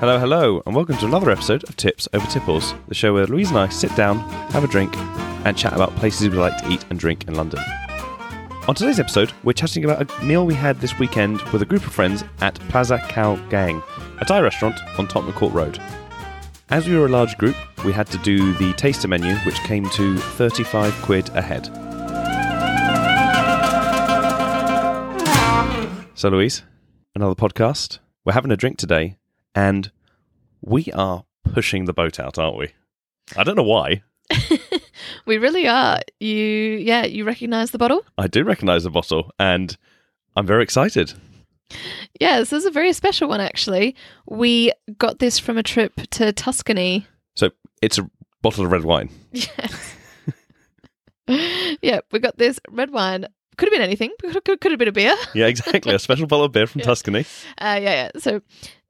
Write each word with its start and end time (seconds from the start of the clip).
Hello, 0.00 0.16
hello, 0.16 0.62
and 0.64 0.76
welcome 0.76 0.96
to 0.98 1.06
another 1.06 1.28
episode 1.28 1.68
of 1.68 1.76
Tips 1.76 2.06
Over 2.12 2.24
Tipples, 2.28 2.72
the 2.86 2.94
show 2.94 3.12
where 3.12 3.26
Louise 3.26 3.48
and 3.48 3.58
I 3.58 3.68
sit 3.68 3.92
down, 3.96 4.20
have 4.52 4.62
a 4.62 4.68
drink, 4.68 4.96
and 5.44 5.58
chat 5.58 5.72
about 5.72 5.90
places 5.96 6.28
we 6.28 6.36
like 6.36 6.56
to 6.58 6.70
eat 6.70 6.84
and 6.88 7.00
drink 7.00 7.26
in 7.26 7.34
London. 7.34 7.58
On 8.68 8.76
today's 8.76 9.00
episode, 9.00 9.32
we're 9.42 9.54
chatting 9.54 9.84
about 9.84 10.08
a 10.08 10.24
meal 10.24 10.46
we 10.46 10.54
had 10.54 10.80
this 10.80 11.00
weekend 11.00 11.42
with 11.50 11.62
a 11.62 11.66
group 11.66 11.84
of 11.84 11.92
friends 11.92 12.22
at 12.40 12.54
Plaza 12.68 12.98
Khao 12.98 13.44
Gaeng, 13.50 13.82
a 14.20 14.24
Thai 14.24 14.38
restaurant 14.38 14.78
on 15.00 15.08
Tottenham 15.08 15.34
Court 15.34 15.52
Road. 15.52 15.82
As 16.70 16.86
we 16.86 16.96
were 16.96 17.06
a 17.06 17.08
large 17.08 17.36
group, 17.36 17.56
we 17.84 17.90
had 17.92 18.06
to 18.12 18.18
do 18.18 18.54
the 18.54 18.72
taster 18.74 19.08
menu, 19.08 19.34
which 19.38 19.58
came 19.64 19.90
to 19.90 20.16
35 20.16 20.94
quid 21.02 21.28
a 21.30 21.42
head. 21.42 21.66
So, 26.14 26.28
Louise, 26.28 26.62
another 27.16 27.34
podcast. 27.34 27.98
We're 28.24 28.34
having 28.34 28.52
a 28.52 28.56
drink 28.56 28.78
today, 28.78 29.17
and 29.58 29.90
we 30.60 30.90
are 30.92 31.24
pushing 31.52 31.84
the 31.86 31.92
boat 31.92 32.20
out, 32.20 32.38
aren't 32.38 32.56
we? 32.58 32.68
I 33.36 33.44
don't 33.44 33.56
know 33.56 33.62
why. 33.62 34.02
We 35.26 35.38
really 35.38 35.66
are. 35.68 36.00
You, 36.20 36.36
yeah, 36.36 37.04
you 37.04 37.24
recognize 37.24 37.70
the 37.70 37.78
bottle? 37.78 38.04
I 38.16 38.26
do 38.26 38.44
recognise 38.44 38.84
the 38.84 38.90
bottle, 38.90 39.30
and 39.38 39.76
I'm 40.36 40.46
very 40.46 40.62
excited. 40.62 41.12
Yeah, 42.18 42.38
this 42.38 42.52
is 42.52 42.64
a 42.64 42.70
very 42.70 42.92
special 42.92 43.28
one, 43.28 43.40
actually. 43.40 43.94
We 44.26 44.72
got 44.96 45.18
this 45.18 45.38
from 45.38 45.58
a 45.58 45.62
trip 45.62 45.92
to 46.12 46.32
Tuscany. 46.32 47.06
So, 47.36 47.50
it's 47.82 47.98
a 47.98 48.10
bottle 48.42 48.64
of 48.64 48.72
red 48.72 48.84
wine. 48.84 49.10
Yes. 49.32 49.94
yeah, 51.82 52.00
we 52.10 52.20
got 52.20 52.38
this 52.38 52.58
red 52.70 52.90
wine. 52.90 53.26
Could 53.58 53.66
have 53.68 53.72
been 53.72 53.82
anything. 53.82 54.10
Could, 54.22 54.42
could, 54.46 54.60
could 54.62 54.72
have 54.72 54.78
been 54.78 54.88
a 54.88 54.92
beer. 54.92 55.14
Yeah, 55.34 55.46
exactly. 55.46 55.94
a 55.94 55.98
special 55.98 56.26
bottle 56.26 56.46
of 56.46 56.52
beer 56.52 56.66
from 56.66 56.78
Yeah. 56.78 56.86
Tuscany. 56.86 57.26
Uh, 57.58 57.78
yeah, 57.82 58.08
yeah. 58.08 58.10
So, 58.18 58.40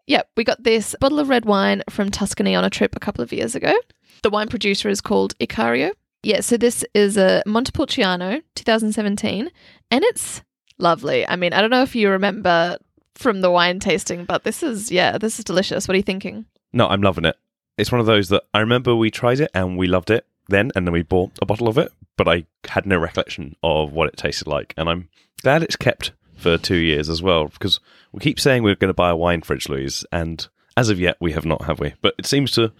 yeah, 0.08 0.22
we 0.36 0.42
got 0.42 0.62
this 0.64 0.96
bottle 1.00 1.20
of 1.20 1.28
red 1.28 1.44
wine 1.44 1.82
from 1.90 2.10
Tuscany 2.10 2.54
on 2.54 2.64
a 2.64 2.70
trip 2.70 2.96
a 2.96 3.00
couple 3.00 3.22
of 3.22 3.32
years 3.32 3.54
ago. 3.54 3.74
The 4.22 4.30
wine 4.30 4.48
producer 4.48 4.88
is 4.88 5.02
called 5.02 5.38
Icario. 5.38 5.92
Yeah, 6.22 6.40
so 6.40 6.56
this 6.56 6.82
is 6.94 7.18
a 7.18 7.42
Montepulciano 7.46 8.40
2017, 8.54 9.50
and 9.90 10.04
it's 10.04 10.42
lovely. 10.78 11.28
I 11.28 11.36
mean, 11.36 11.52
I 11.52 11.60
don't 11.60 11.70
know 11.70 11.82
if 11.82 11.94
you 11.94 12.08
remember 12.08 12.78
from 13.14 13.42
the 13.42 13.50
wine 13.50 13.80
tasting, 13.80 14.24
but 14.24 14.44
this 14.44 14.62
is, 14.62 14.90
yeah, 14.90 15.18
this 15.18 15.38
is 15.38 15.44
delicious. 15.44 15.86
What 15.86 15.94
are 15.94 15.98
you 15.98 16.02
thinking? 16.02 16.46
No, 16.72 16.88
I'm 16.88 17.02
loving 17.02 17.26
it. 17.26 17.36
It's 17.76 17.92
one 17.92 18.00
of 18.00 18.06
those 18.06 18.30
that 18.30 18.44
I 18.54 18.60
remember 18.60 18.96
we 18.96 19.10
tried 19.10 19.40
it 19.40 19.50
and 19.54 19.76
we 19.76 19.86
loved 19.86 20.10
it 20.10 20.26
then, 20.48 20.72
and 20.74 20.86
then 20.86 20.92
we 20.92 21.02
bought 21.02 21.32
a 21.42 21.46
bottle 21.46 21.68
of 21.68 21.76
it, 21.76 21.92
but 22.16 22.26
I 22.26 22.46
had 22.66 22.86
no 22.86 22.96
recollection 22.96 23.56
of 23.62 23.92
what 23.92 24.08
it 24.08 24.16
tasted 24.16 24.48
like. 24.48 24.72
And 24.78 24.88
I'm 24.88 25.10
glad 25.42 25.62
it's 25.62 25.76
kept 25.76 26.12
for 26.38 26.56
two 26.56 26.76
years 26.76 27.08
as 27.08 27.22
well, 27.22 27.48
because 27.48 27.80
we 28.12 28.20
keep 28.20 28.40
saying 28.40 28.62
we're 28.62 28.74
going 28.74 28.88
to 28.88 28.94
buy 28.94 29.10
a 29.10 29.16
wine 29.16 29.42
fridge, 29.42 29.68
Louise, 29.68 30.04
and 30.12 30.46
as 30.76 30.90
of 30.90 31.00
yet, 31.00 31.16
we 31.20 31.32
have 31.32 31.44
not, 31.44 31.64
have 31.64 31.80
we? 31.80 31.94
But 32.00 32.14
it 32.18 32.26
seems 32.26 32.52
to 32.52 32.72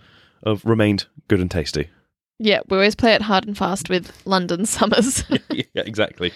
have 0.46 0.64
remained 0.64 1.06
good 1.26 1.40
and 1.40 1.50
tasty. 1.50 1.88
Yeah, 2.38 2.60
we 2.68 2.76
always 2.76 2.94
play 2.94 3.14
it 3.14 3.22
hard 3.22 3.46
and 3.46 3.58
fast 3.58 3.90
with 3.90 4.12
London 4.24 4.64
summers. 4.66 5.24
yeah, 5.50 5.64
exactly. 5.74 6.32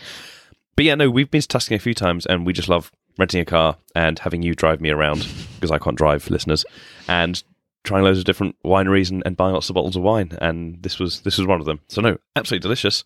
But 0.74 0.84
yeah, 0.84 0.94
no, 0.94 1.10
we've 1.10 1.30
been 1.30 1.40
to 1.40 1.48
Tuscany 1.48 1.76
a 1.76 1.80
few 1.80 1.94
times, 1.94 2.26
and 2.26 2.44
we 2.44 2.52
just 2.52 2.68
love 2.68 2.90
renting 3.18 3.40
a 3.40 3.44
car 3.44 3.76
and 3.94 4.18
having 4.18 4.42
you 4.42 4.54
drive 4.54 4.80
me 4.80 4.90
around 4.90 5.26
because 5.54 5.70
I 5.70 5.78
can't 5.78 5.96
drive, 5.96 6.28
listeners, 6.30 6.64
and 7.08 7.42
trying 7.84 8.04
loads 8.04 8.18
of 8.18 8.24
different 8.24 8.56
wineries 8.64 9.10
and, 9.10 9.22
and 9.26 9.36
buying 9.36 9.54
lots 9.54 9.68
of 9.68 9.74
bottles 9.74 9.96
of 9.96 10.02
wine. 10.02 10.36
And 10.40 10.82
this 10.82 10.98
was 10.98 11.20
this 11.20 11.38
was 11.38 11.46
one 11.46 11.60
of 11.60 11.66
them. 11.66 11.80
So 11.88 12.00
no, 12.00 12.18
absolutely 12.36 12.62
delicious. 12.62 13.04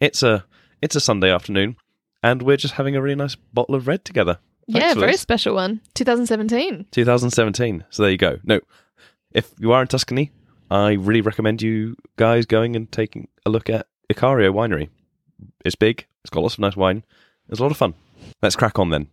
It's 0.00 0.22
a 0.22 0.44
it's 0.80 0.96
a 0.96 1.00
Sunday 1.00 1.30
afternoon, 1.30 1.76
and 2.22 2.42
we're 2.42 2.56
just 2.56 2.74
having 2.74 2.96
a 2.96 3.02
really 3.02 3.14
nice 3.14 3.34
bottle 3.34 3.74
of 3.74 3.86
red 3.86 4.04
together. 4.04 4.38
yeah, 4.66 4.94
very 4.94 5.16
special 5.16 5.54
one. 5.54 5.80
2017. 5.94 6.86
2017. 6.90 7.84
So 7.90 8.02
there 8.02 8.12
you 8.12 8.18
go. 8.18 8.38
No, 8.44 8.60
if 9.32 9.52
you 9.58 9.72
are 9.72 9.82
in 9.82 9.88
Tuscany, 9.88 10.30
I 10.70 10.92
really 10.92 11.20
recommend 11.20 11.62
you 11.62 11.96
guys 12.16 12.46
going 12.46 12.76
and 12.76 12.90
taking 12.90 13.28
a 13.46 13.50
look 13.50 13.70
at 13.70 13.86
Icario 14.12 14.52
Winery. 14.52 14.88
It's 15.64 15.76
big. 15.76 16.06
It's 16.22 16.30
got 16.30 16.42
lots 16.42 16.54
of 16.54 16.60
nice 16.60 16.76
wine. 16.76 17.04
It's 17.48 17.60
a 17.60 17.62
lot 17.62 17.70
of 17.70 17.78
fun. 17.78 17.94
Let's 18.42 18.56
crack 18.56 18.78
on 18.78 18.90
then. 18.90 19.08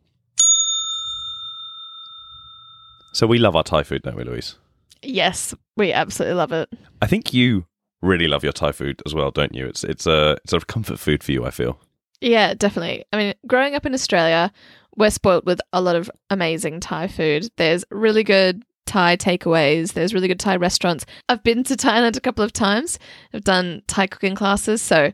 So 3.13 3.27
we 3.27 3.37
love 3.37 3.55
our 3.55 3.63
Thai 3.63 3.83
food, 3.83 4.01
don't 4.01 4.17
we, 4.17 4.25
Louise? 4.25 4.55
Yes, 5.01 5.53
we 5.77 5.93
absolutely 5.93 6.35
love 6.35 6.51
it. 6.51 6.67
I 7.01 7.07
think 7.07 7.33
you 7.33 7.65
really 8.01 8.27
love 8.27 8.43
your 8.43 8.51
Thai 8.51 8.71
food 8.73 9.01
as 9.05 9.13
well, 9.13 9.31
don't 9.31 9.53
you? 9.55 9.65
It's 9.67 9.83
it's 9.83 10.05
a 10.05 10.37
it's 10.43 10.49
sort 10.49 10.61
of 10.61 10.67
comfort 10.67 10.99
food 10.99 11.23
for 11.23 11.31
you. 11.31 11.45
I 11.45 11.51
feel. 11.51 11.79
Yeah, 12.21 12.53
definitely. 12.53 13.05
I 13.11 13.17
mean, 13.17 13.33
growing 13.47 13.75
up 13.75 13.85
in 13.85 13.93
Australia, 13.93 14.51
we're 14.95 15.09
spoilt 15.09 15.45
with 15.45 15.59
a 15.73 15.81
lot 15.81 15.95
of 15.95 16.09
amazing 16.29 16.79
Thai 16.79 17.07
food. 17.07 17.49
There's 17.57 17.83
really 17.91 18.23
good 18.23 18.63
Thai 18.85 19.17
takeaways, 19.17 19.93
there's 19.93 20.13
really 20.13 20.27
good 20.27 20.39
Thai 20.39 20.57
restaurants. 20.57 21.05
I've 21.27 21.43
been 21.43 21.63
to 21.65 21.75
Thailand 21.75 22.17
a 22.17 22.21
couple 22.21 22.43
of 22.43 22.53
times. 22.53 22.99
I've 23.33 23.43
done 23.43 23.81
Thai 23.87 24.07
cooking 24.07 24.35
classes, 24.35 24.81
so 24.81 25.11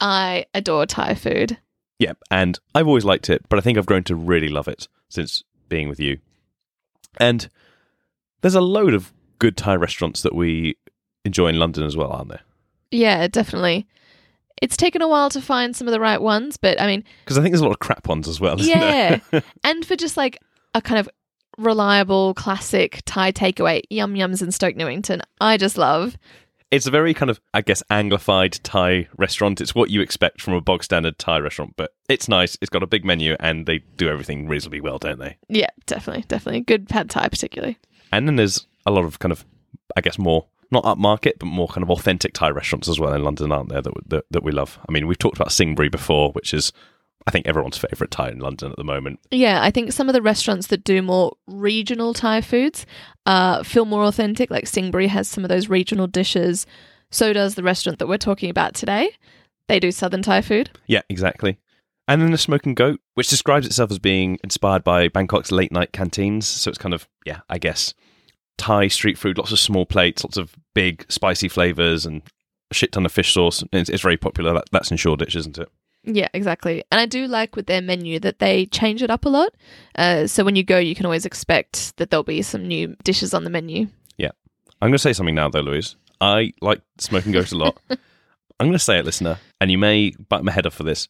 I 0.00 0.46
adore 0.54 0.86
Thai 0.86 1.14
food. 1.14 1.56
Yeah, 1.98 2.14
and 2.30 2.58
I've 2.74 2.88
always 2.88 3.04
liked 3.04 3.30
it, 3.30 3.48
but 3.48 3.58
I 3.58 3.62
think 3.62 3.78
I've 3.78 3.86
grown 3.86 4.02
to 4.04 4.16
really 4.16 4.48
love 4.48 4.66
it 4.66 4.88
since 5.08 5.44
being 5.68 5.88
with 5.88 6.00
you. 6.00 6.18
And 7.18 7.48
there's 8.40 8.56
a 8.56 8.60
load 8.60 8.92
of 8.92 9.12
good 9.38 9.56
Thai 9.56 9.76
restaurants 9.76 10.22
that 10.22 10.34
we 10.34 10.76
enjoy 11.24 11.48
in 11.48 11.58
London 11.58 11.84
as 11.84 11.96
well, 11.96 12.10
aren't 12.10 12.30
there? 12.30 12.42
Yeah, 12.90 13.28
definitely. 13.28 13.86
It's 14.62 14.76
taken 14.76 15.02
a 15.02 15.08
while 15.08 15.28
to 15.30 15.42
find 15.42 15.76
some 15.76 15.86
of 15.88 15.92
the 15.92 16.00
right 16.00 16.22
ones, 16.22 16.56
but 16.56 16.80
I 16.80 16.86
mean, 16.86 17.04
Because 17.24 17.36
I 17.36 17.42
think 17.42 17.52
there's 17.52 17.60
a 17.60 17.64
lot 17.64 17.72
of 17.72 17.80
crap 17.80 18.08
ones 18.08 18.28
as 18.28 18.40
well. 18.40 18.58
Isn't 18.58 18.70
Yeah. 18.70 19.18
and 19.64 19.84
for 19.84 19.96
just 19.96 20.16
like 20.16 20.38
a 20.74 20.80
kind 20.80 20.98
of 20.98 21.08
reliable 21.58 22.34
classic 22.34 23.02
Thai 23.04 23.32
takeaway, 23.32 23.82
Yum 23.90 24.14
Yums 24.14 24.42
in 24.42 24.52
Stoke 24.52 24.76
Newington, 24.76 25.22
I 25.40 25.56
just 25.56 25.76
love. 25.76 26.16
it's 26.70 26.86
a 26.86 26.90
very 26.90 27.12
kind 27.12 27.28
of, 27.30 27.40
I 27.52 27.60
guess, 27.60 27.82
anglified 27.90 28.58
Thai 28.62 29.08
restaurant. 29.18 29.60
It's 29.60 29.74
what 29.74 29.90
you 29.90 30.00
expect 30.00 30.40
from 30.40 30.54
a 30.54 30.60
bog 30.60 30.82
standard 30.82 31.18
Thai 31.18 31.38
restaurant, 31.40 31.74
but 31.76 31.90
it's 32.08 32.28
nice. 32.28 32.56
It's 32.62 32.70
got 32.70 32.82
a 32.82 32.86
big 32.86 33.04
menu, 33.04 33.36
and 33.40 33.66
they 33.66 33.80
do 33.96 34.08
everything 34.08 34.48
reasonably 34.48 34.80
well, 34.80 34.98
don't 34.98 35.18
they? 35.18 35.36
Yeah, 35.48 35.68
definitely, 35.86 36.24
definitely. 36.28 36.62
Good 36.62 36.88
pad 36.88 37.10
Thai, 37.10 37.28
particularly. 37.28 37.78
And 38.12 38.26
then 38.26 38.36
there's 38.36 38.66
a 38.86 38.90
lot 38.90 39.04
of 39.04 39.18
kind 39.18 39.32
of, 39.32 39.44
I 39.96 40.00
guess, 40.00 40.18
more 40.18 40.46
not 40.72 40.84
upmarket, 40.84 41.38
but 41.38 41.46
more 41.46 41.68
kind 41.68 41.82
of 41.82 41.90
authentic 41.90 42.32
Thai 42.32 42.50
restaurants 42.50 42.88
as 42.88 42.98
well 42.98 43.12
in 43.12 43.22
London, 43.22 43.52
aren't 43.52 43.68
there? 43.68 43.82
That 43.82 43.92
that, 44.06 44.24
that 44.30 44.42
we 44.42 44.52
love. 44.52 44.78
I 44.88 44.92
mean, 44.92 45.06
we've 45.06 45.18
talked 45.18 45.36
about 45.36 45.50
Singburi 45.50 45.90
before, 45.90 46.32
which 46.32 46.52
is, 46.54 46.72
I 47.26 47.30
think, 47.30 47.46
everyone's 47.46 47.78
favourite 47.78 48.10
Thai 48.10 48.30
in 48.30 48.38
London 48.38 48.70
at 48.70 48.76
the 48.76 48.84
moment. 48.84 49.20
Yeah, 49.30 49.62
I 49.62 49.70
think 49.70 49.92
some 49.92 50.08
of 50.08 50.12
the 50.12 50.22
restaurants 50.22 50.68
that 50.68 50.84
do 50.84 51.02
more 51.02 51.36
regional 51.46 52.14
Thai 52.14 52.40
foods 52.40 52.86
uh, 53.26 53.62
feel 53.62 53.84
more 53.84 54.04
authentic. 54.04 54.50
Like 54.50 54.64
Singburi 54.64 55.08
has 55.08 55.28
some 55.28 55.44
of 55.44 55.48
those 55.48 55.68
regional 55.68 56.06
dishes. 56.06 56.66
So 57.10 57.32
does 57.32 57.54
the 57.54 57.62
restaurant 57.62 57.98
that 57.98 58.08
we're 58.08 58.18
talking 58.18 58.50
about 58.50 58.74
today. 58.74 59.10
They 59.68 59.78
do 59.78 59.92
Southern 59.92 60.22
Thai 60.22 60.40
food. 60.40 60.70
Yeah, 60.86 61.02
exactly. 61.08 61.58
And 62.08 62.20
then 62.20 62.32
the 62.32 62.38
Smoking 62.38 62.74
Goat, 62.74 63.00
which 63.14 63.28
describes 63.28 63.66
itself 63.66 63.90
as 63.90 63.98
being 63.98 64.38
inspired 64.42 64.82
by 64.82 65.08
Bangkok's 65.08 65.52
late 65.52 65.70
night 65.70 65.92
canteens. 65.92 66.46
So 66.46 66.68
it's 66.68 66.78
kind 66.78 66.94
of, 66.94 67.08
yeah, 67.24 67.40
I 67.48 67.58
guess, 67.58 67.94
Thai 68.62 68.86
street 68.86 69.18
food, 69.18 69.38
lots 69.38 69.50
of 69.50 69.58
small 69.58 69.84
plates, 69.84 70.22
lots 70.22 70.36
of 70.36 70.54
big 70.72 71.04
spicy 71.08 71.48
flavours, 71.48 72.06
and 72.06 72.22
a 72.70 72.74
shit 72.74 72.92
ton 72.92 73.04
of 73.04 73.10
fish 73.10 73.34
sauce. 73.34 73.64
It's, 73.72 73.90
it's 73.90 74.02
very 74.02 74.16
popular. 74.16 74.54
That, 74.54 74.66
that's 74.70 74.92
in 74.92 74.96
Shoreditch, 74.96 75.34
isn't 75.34 75.58
it? 75.58 75.68
Yeah, 76.04 76.28
exactly. 76.32 76.84
And 76.92 77.00
I 77.00 77.06
do 77.06 77.26
like 77.26 77.56
with 77.56 77.66
their 77.66 77.82
menu 77.82 78.20
that 78.20 78.38
they 78.38 78.66
change 78.66 79.02
it 79.02 79.10
up 79.10 79.24
a 79.24 79.28
lot. 79.28 79.52
Uh, 79.96 80.28
so 80.28 80.44
when 80.44 80.54
you 80.54 80.62
go, 80.62 80.78
you 80.78 80.94
can 80.94 81.06
always 81.06 81.26
expect 81.26 81.96
that 81.96 82.10
there'll 82.10 82.22
be 82.22 82.40
some 82.40 82.68
new 82.68 82.94
dishes 83.02 83.34
on 83.34 83.42
the 83.42 83.50
menu. 83.50 83.88
Yeah. 84.16 84.30
I'm 84.80 84.90
going 84.90 84.92
to 84.92 84.98
say 85.00 85.12
something 85.12 85.34
now, 85.34 85.48
though, 85.48 85.60
Louise. 85.60 85.96
I 86.20 86.52
like 86.60 86.82
Smoking 86.98 87.32
Goat 87.32 87.50
a 87.50 87.56
lot. 87.56 87.80
I'm 87.90 88.68
going 88.68 88.72
to 88.72 88.78
say 88.78 89.00
it, 89.00 89.04
listener, 89.04 89.38
and 89.60 89.72
you 89.72 89.78
may 89.78 90.12
bite 90.28 90.44
my 90.44 90.52
head 90.52 90.66
off 90.66 90.74
for 90.74 90.84
this. 90.84 91.08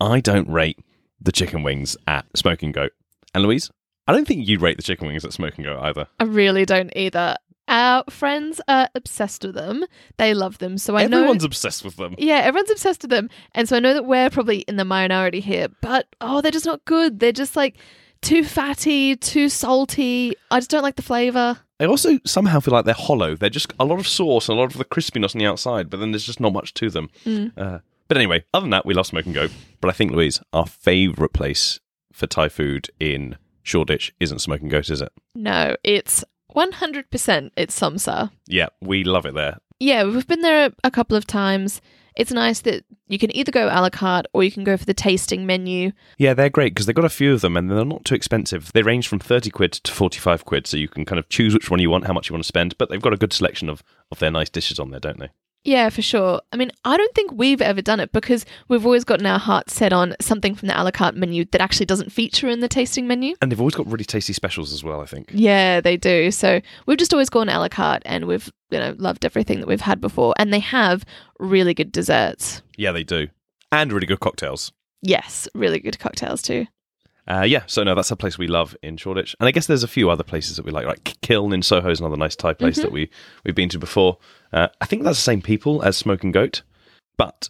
I 0.00 0.20
don't 0.20 0.48
rate 0.48 0.78
the 1.20 1.32
chicken 1.32 1.62
wings 1.62 1.98
at 2.06 2.24
Smoking 2.34 2.72
Goat. 2.72 2.92
And 3.34 3.44
Louise, 3.44 3.70
I 4.06 4.12
don't 4.12 4.26
think 4.26 4.46
you'd 4.46 4.60
rate 4.60 4.76
the 4.76 4.82
chicken 4.82 5.06
wings 5.06 5.24
at 5.24 5.32
Smoking 5.32 5.64
Goat 5.64 5.80
either. 5.80 6.06
I 6.20 6.24
really 6.24 6.64
don't 6.64 6.92
either. 6.94 7.36
Our 7.66 8.04
friends 8.10 8.60
are 8.68 8.90
obsessed 8.94 9.44
with 9.44 9.54
them. 9.54 9.84
They 10.18 10.34
love 10.34 10.58
them. 10.58 10.76
So 10.76 10.96
I 10.96 11.06
know. 11.06 11.18
Everyone's 11.18 11.44
obsessed 11.44 11.84
with 11.84 11.96
them. 11.96 12.14
Yeah, 12.18 12.40
everyone's 12.44 12.70
obsessed 12.70 13.02
with 13.02 13.10
them. 13.10 13.30
And 13.54 13.66
so 13.68 13.76
I 13.76 13.80
know 13.80 13.94
that 13.94 14.04
we're 14.04 14.28
probably 14.28 14.58
in 14.60 14.76
the 14.76 14.84
minority 14.84 15.40
here, 15.40 15.68
but 15.80 16.06
oh, 16.20 16.42
they're 16.42 16.50
just 16.50 16.66
not 16.66 16.84
good. 16.84 17.20
They're 17.20 17.32
just 17.32 17.56
like 17.56 17.78
too 18.20 18.44
fatty, 18.44 19.16
too 19.16 19.48
salty. 19.48 20.34
I 20.50 20.58
just 20.58 20.70
don't 20.70 20.82
like 20.82 20.96
the 20.96 21.02
flavor. 21.02 21.58
I 21.80 21.86
also 21.86 22.18
somehow 22.26 22.60
feel 22.60 22.72
like 22.72 22.84
they're 22.84 22.94
hollow. 22.94 23.34
They're 23.34 23.50
just 23.50 23.72
a 23.80 23.84
lot 23.84 23.98
of 23.98 24.06
sauce 24.06 24.48
and 24.48 24.58
a 24.58 24.60
lot 24.60 24.70
of 24.72 24.78
the 24.78 24.84
crispiness 24.84 25.34
on 25.34 25.38
the 25.38 25.46
outside, 25.46 25.90
but 25.90 26.00
then 26.00 26.12
there's 26.12 26.26
just 26.26 26.40
not 26.40 26.52
much 26.52 26.74
to 26.74 26.90
them. 26.90 27.08
Uh, 27.56 27.78
but 28.08 28.16
anyway, 28.16 28.44
other 28.52 28.64
than 28.64 28.70
that, 28.70 28.86
we 28.86 28.94
love 28.94 29.06
Smoking 29.06 29.32
Goat. 29.32 29.50
But 29.80 29.88
I 29.88 29.92
think, 29.92 30.12
Louise, 30.12 30.40
our 30.52 30.66
favourite 30.66 31.32
place 31.32 31.80
for 32.12 32.26
Thai 32.26 32.48
food 32.48 32.90
in 33.00 33.36
Shoreditch 33.64 34.14
isn't 34.20 34.38
smoking 34.38 34.68
Goat, 34.68 34.90
is 34.90 35.00
it? 35.00 35.12
No, 35.34 35.74
it's 35.82 36.22
100% 36.54 37.50
it's 37.56 37.74
Som 37.74 37.98
Saa. 37.98 38.28
Yeah, 38.46 38.68
we 38.80 39.02
love 39.02 39.26
it 39.26 39.34
there. 39.34 39.58
Yeah, 39.80 40.04
we've 40.04 40.26
been 40.26 40.42
there 40.42 40.70
a 40.84 40.90
couple 40.90 41.16
of 41.16 41.26
times. 41.26 41.80
it's 42.16 42.30
nice 42.30 42.60
that 42.60 42.84
you 43.08 43.18
can 43.18 43.34
either 43.36 43.50
go 43.50 43.66
a 43.66 43.80
la 43.80 43.90
carte 43.90 44.26
or 44.32 44.44
you 44.44 44.50
can 44.50 44.64
go 44.64 44.76
for 44.76 44.84
the 44.84 44.94
tasting 44.94 45.46
menu. 45.46 45.90
Yeah, 46.16 46.32
they're 46.34 46.48
great 46.48 46.72
because 46.72 46.86
they've 46.86 46.94
got 46.94 47.04
a 47.04 47.10
few 47.10 47.32
of 47.32 47.40
them 47.40 47.56
and 47.56 47.70
they're 47.70 47.84
not 47.84 48.04
too 48.04 48.14
expensive. 48.14 48.70
They 48.72 48.82
range 48.82 49.08
from 49.08 49.18
30 49.18 49.50
quid 49.50 49.72
to 49.72 49.92
45 49.92 50.44
quid, 50.44 50.66
so 50.66 50.76
you 50.76 50.88
can 50.88 51.04
kind 51.04 51.18
of 51.18 51.28
choose 51.28 51.54
which 51.54 51.70
one 51.70 51.80
you 51.80 51.90
want, 51.90 52.06
how 52.06 52.12
much 52.12 52.28
you 52.28 52.34
want 52.34 52.44
to 52.44 52.48
spend, 52.48 52.78
but 52.78 52.88
they've 52.88 53.02
got 53.02 53.12
a 53.12 53.18
good 53.18 53.32
selection 53.32 53.68
of, 53.68 53.82
of 54.10 54.20
their 54.20 54.30
nice 54.30 54.48
dishes 54.48 54.78
on 54.78 54.90
there, 54.90 55.00
don't 55.00 55.18
they? 55.18 55.30
Yeah, 55.64 55.88
for 55.88 56.02
sure. 56.02 56.42
I 56.52 56.56
mean, 56.56 56.70
I 56.84 56.98
don't 56.98 57.14
think 57.14 57.32
we've 57.32 57.62
ever 57.62 57.80
done 57.80 57.98
it 57.98 58.12
because 58.12 58.44
we've 58.68 58.84
always 58.84 59.02
gotten 59.02 59.24
our 59.24 59.38
hearts 59.38 59.74
set 59.74 59.94
on 59.94 60.14
something 60.20 60.54
from 60.54 60.68
the 60.68 60.80
a 60.80 60.84
la 60.84 60.90
carte 60.90 61.16
menu 61.16 61.46
that 61.52 61.62
actually 61.62 61.86
doesn't 61.86 62.12
feature 62.12 62.48
in 62.48 62.60
the 62.60 62.68
tasting 62.68 63.06
menu. 63.06 63.34
And 63.40 63.50
they've 63.50 63.60
always 63.60 63.74
got 63.74 63.86
really 63.86 64.04
tasty 64.04 64.34
specials 64.34 64.72
as 64.74 64.84
well, 64.84 65.00
I 65.00 65.06
think. 65.06 65.30
Yeah, 65.32 65.80
they 65.80 65.96
do. 65.96 66.30
So 66.30 66.60
we've 66.86 66.98
just 66.98 67.14
always 67.14 67.30
gone 67.30 67.48
a 67.48 67.58
la 67.58 67.68
carte 67.68 68.02
and 68.04 68.26
we've, 68.26 68.52
you 68.70 68.78
know, 68.78 68.94
loved 68.98 69.24
everything 69.24 69.60
that 69.60 69.66
we've 69.66 69.80
had 69.80 70.00
before. 70.00 70.34
And 70.38 70.52
they 70.52 70.60
have 70.60 71.04
really 71.38 71.72
good 71.72 71.90
desserts. 71.92 72.62
Yeah, 72.76 72.92
they 72.92 73.04
do. 73.04 73.28
And 73.72 73.90
really 73.92 74.06
good 74.06 74.20
cocktails. 74.20 74.70
Yes, 75.00 75.48
really 75.54 75.80
good 75.80 75.98
cocktails 75.98 76.42
too. 76.42 76.66
Uh, 77.26 77.42
yeah, 77.42 77.62
so 77.66 77.82
no, 77.82 77.94
that's 77.94 78.10
a 78.10 78.16
place 78.16 78.36
we 78.36 78.46
love 78.46 78.76
in 78.82 78.96
Shoreditch, 78.96 79.34
and 79.40 79.48
I 79.48 79.50
guess 79.50 79.66
there's 79.66 79.82
a 79.82 79.88
few 79.88 80.10
other 80.10 80.24
places 80.24 80.56
that 80.56 80.66
we 80.66 80.70
like. 80.70 80.86
Like 80.86 81.18
Kiln 81.22 81.54
in 81.54 81.62
Soho 81.62 81.90
is 81.90 82.00
another 82.00 82.16
nice 82.16 82.36
Thai 82.36 82.52
place 82.52 82.76
that 82.76 82.92
we 82.92 83.08
we've 83.44 83.54
been 83.54 83.70
to 83.70 83.78
before. 83.78 84.18
Uh, 84.52 84.68
I 84.80 84.86
think 84.86 85.02
that's 85.02 85.18
the 85.18 85.22
same 85.22 85.40
people 85.40 85.82
as 85.82 85.96
Smoking 85.96 86.32
Goat, 86.32 86.62
but 87.16 87.48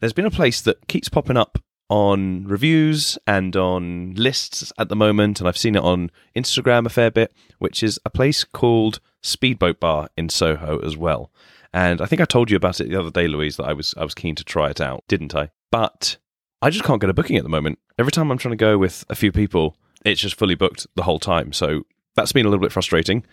there's 0.00 0.12
been 0.12 0.26
a 0.26 0.30
place 0.30 0.60
that 0.62 0.88
keeps 0.88 1.08
popping 1.08 1.36
up 1.36 1.58
on 1.88 2.44
reviews 2.48 3.18
and 3.26 3.54
on 3.54 4.14
lists 4.14 4.72
at 4.76 4.88
the 4.88 4.96
moment, 4.96 5.38
and 5.38 5.48
I've 5.48 5.58
seen 5.58 5.76
it 5.76 5.82
on 5.82 6.10
Instagram 6.34 6.86
a 6.86 6.90
fair 6.90 7.10
bit, 7.10 7.32
which 7.58 7.82
is 7.82 8.00
a 8.04 8.10
place 8.10 8.42
called 8.42 8.98
Speedboat 9.22 9.78
Bar 9.78 10.08
in 10.16 10.30
Soho 10.30 10.78
as 10.80 10.96
well. 10.96 11.30
And 11.72 12.00
I 12.00 12.06
think 12.06 12.20
I 12.20 12.24
told 12.24 12.50
you 12.50 12.56
about 12.56 12.80
it 12.80 12.88
the 12.88 12.98
other 12.98 13.10
day, 13.10 13.28
Louise, 13.28 13.56
that 13.56 13.64
I 13.64 13.72
was 13.72 13.94
I 13.96 14.02
was 14.04 14.14
keen 14.14 14.34
to 14.34 14.44
try 14.44 14.70
it 14.70 14.80
out, 14.80 15.04
didn't 15.06 15.34
I? 15.34 15.50
But 15.70 16.16
I 16.62 16.70
just 16.70 16.84
can't 16.84 17.00
get 17.00 17.10
a 17.10 17.14
booking 17.14 17.36
at 17.36 17.42
the 17.42 17.48
moment. 17.48 17.80
Every 17.98 18.12
time 18.12 18.30
I'm 18.30 18.38
trying 18.38 18.52
to 18.52 18.56
go 18.56 18.78
with 18.78 19.04
a 19.10 19.16
few 19.16 19.32
people, 19.32 19.76
it's 20.04 20.20
just 20.20 20.38
fully 20.38 20.54
booked 20.54 20.86
the 20.94 21.02
whole 21.02 21.18
time. 21.18 21.52
So 21.52 21.84
that's 22.14 22.30
been 22.30 22.46
a 22.46 22.48
little 22.48 22.62
bit 22.62 22.70
frustrating. 22.70 23.24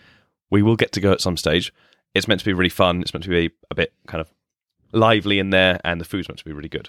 We 0.50 0.62
will 0.62 0.74
get 0.74 0.90
to 0.92 1.00
go 1.00 1.12
at 1.12 1.20
some 1.20 1.36
stage. 1.36 1.72
It's 2.12 2.26
meant 2.26 2.40
to 2.40 2.44
be 2.44 2.52
really 2.52 2.68
fun. 2.68 3.00
It's 3.00 3.14
meant 3.14 3.22
to 3.22 3.30
be 3.30 3.52
a 3.70 3.74
bit 3.76 3.92
kind 4.08 4.20
of 4.20 4.34
lively 4.92 5.38
in 5.38 5.50
there, 5.50 5.78
and 5.84 6.00
the 6.00 6.04
food's 6.04 6.28
meant 6.28 6.40
to 6.40 6.44
be 6.44 6.52
really 6.52 6.68
good. 6.68 6.88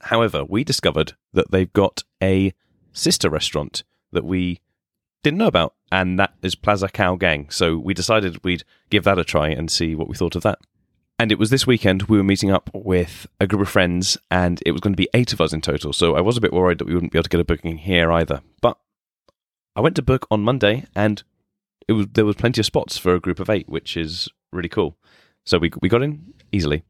However, 0.00 0.46
we 0.46 0.64
discovered 0.64 1.12
that 1.34 1.50
they've 1.50 1.72
got 1.74 2.04
a 2.22 2.54
sister 2.94 3.28
restaurant 3.28 3.84
that 4.12 4.24
we 4.24 4.60
didn't 5.22 5.38
know 5.38 5.46
about, 5.46 5.74
and 5.92 6.18
that 6.18 6.32
is 6.40 6.54
Plaza 6.54 6.88
Khao 6.88 7.18
Gaeng. 7.18 7.52
So 7.52 7.76
we 7.76 7.92
decided 7.92 8.42
we'd 8.42 8.64
give 8.88 9.04
that 9.04 9.18
a 9.18 9.24
try 9.24 9.48
and 9.48 9.70
see 9.70 9.94
what 9.94 10.08
we 10.08 10.16
thought 10.16 10.36
of 10.36 10.42
that. 10.42 10.58
And 11.18 11.30
it 11.30 11.38
was 11.38 11.50
this 11.50 11.66
weekend 11.66 12.04
we 12.04 12.16
were 12.16 12.24
meeting 12.24 12.50
up 12.50 12.68
with 12.74 13.26
a 13.38 13.46
group 13.46 13.62
of 13.62 13.68
friends, 13.68 14.18
and 14.30 14.60
it 14.66 14.72
was 14.72 14.80
going 14.80 14.92
to 14.92 14.96
be 14.96 15.08
eight 15.14 15.32
of 15.32 15.40
us 15.40 15.52
in 15.52 15.60
total. 15.60 15.92
So 15.92 16.16
I 16.16 16.20
was 16.20 16.36
a 16.36 16.40
bit 16.40 16.52
worried 16.52 16.78
that 16.78 16.86
we 16.86 16.94
wouldn't 16.94 17.12
be 17.12 17.18
able 17.18 17.24
to 17.24 17.28
get 17.30 17.40
a 17.40 17.44
booking 17.44 17.78
here 17.78 18.10
either. 18.10 18.40
But 18.60 18.78
I 19.76 19.80
went 19.80 19.96
to 19.96 20.02
book 20.02 20.26
on 20.30 20.42
Monday, 20.42 20.84
and 20.96 21.22
it 21.86 21.92
was 21.92 22.06
there 22.12 22.24
was 22.24 22.36
plenty 22.36 22.60
of 22.60 22.66
spots 22.66 22.98
for 22.98 23.14
a 23.14 23.20
group 23.20 23.38
of 23.38 23.50
eight, 23.50 23.68
which 23.68 23.96
is 23.96 24.28
really 24.52 24.68
cool. 24.68 24.96
So 25.44 25.58
we 25.58 25.70
we 25.80 25.88
got 25.88 26.02
in 26.02 26.34
easily. 26.50 26.82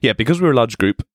Yeah, 0.00 0.14
because 0.14 0.40
we 0.40 0.46
were 0.46 0.52
a 0.52 0.56
large 0.56 0.78
group, 0.78 1.06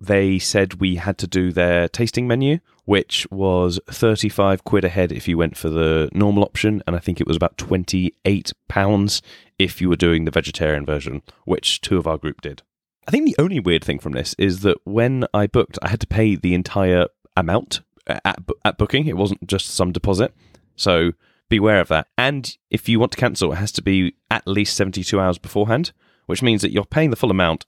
they 0.00 0.38
said 0.38 0.74
we 0.74 0.96
had 0.96 1.18
to 1.18 1.26
do 1.26 1.50
their 1.50 1.88
tasting 1.88 2.28
menu, 2.28 2.60
which 2.84 3.26
was 3.30 3.80
35 3.88 4.64
quid 4.64 4.84
a 4.84 4.88
head 4.88 5.10
if 5.10 5.26
you 5.26 5.36
went 5.36 5.56
for 5.56 5.68
the 5.68 6.08
normal 6.12 6.44
option, 6.44 6.82
and 6.86 6.94
I 6.94 7.00
think 7.00 7.20
it 7.20 7.26
was 7.26 7.36
about 7.36 7.58
28 7.58 8.52
pounds 8.68 9.22
if 9.58 9.80
you 9.80 9.88
were 9.88 9.96
doing 9.96 10.24
the 10.24 10.30
vegetarian 10.30 10.86
version, 10.86 11.22
which 11.44 11.80
two 11.80 11.98
of 11.98 12.06
our 12.06 12.18
group 12.18 12.40
did. 12.40 12.62
I 13.06 13.10
think 13.10 13.24
the 13.24 13.42
only 13.42 13.58
weird 13.58 13.84
thing 13.84 13.98
from 13.98 14.12
this 14.12 14.34
is 14.38 14.60
that 14.60 14.78
when 14.84 15.24
I 15.32 15.46
booked, 15.46 15.78
I 15.82 15.88
had 15.88 16.00
to 16.00 16.06
pay 16.06 16.36
the 16.36 16.54
entire 16.54 17.06
amount 17.36 17.80
at, 18.06 18.38
at 18.64 18.78
booking. 18.78 19.06
It 19.06 19.16
wasn't 19.16 19.46
just 19.46 19.68
some 19.68 19.92
deposit. 19.92 20.34
So 20.76 21.12
beware 21.48 21.80
of 21.80 21.88
that. 21.88 22.08
And 22.16 22.56
if 22.70 22.88
you 22.88 23.00
want 23.00 23.12
to 23.12 23.18
cancel, 23.18 23.52
it 23.52 23.56
has 23.56 23.72
to 23.72 23.82
be 23.82 24.14
at 24.30 24.46
least 24.46 24.76
72 24.76 25.18
hours 25.18 25.38
beforehand, 25.38 25.92
which 26.26 26.42
means 26.42 26.62
that 26.62 26.72
you're 26.72 26.84
paying 26.84 27.10
the 27.10 27.16
full 27.16 27.30
amount. 27.30 27.66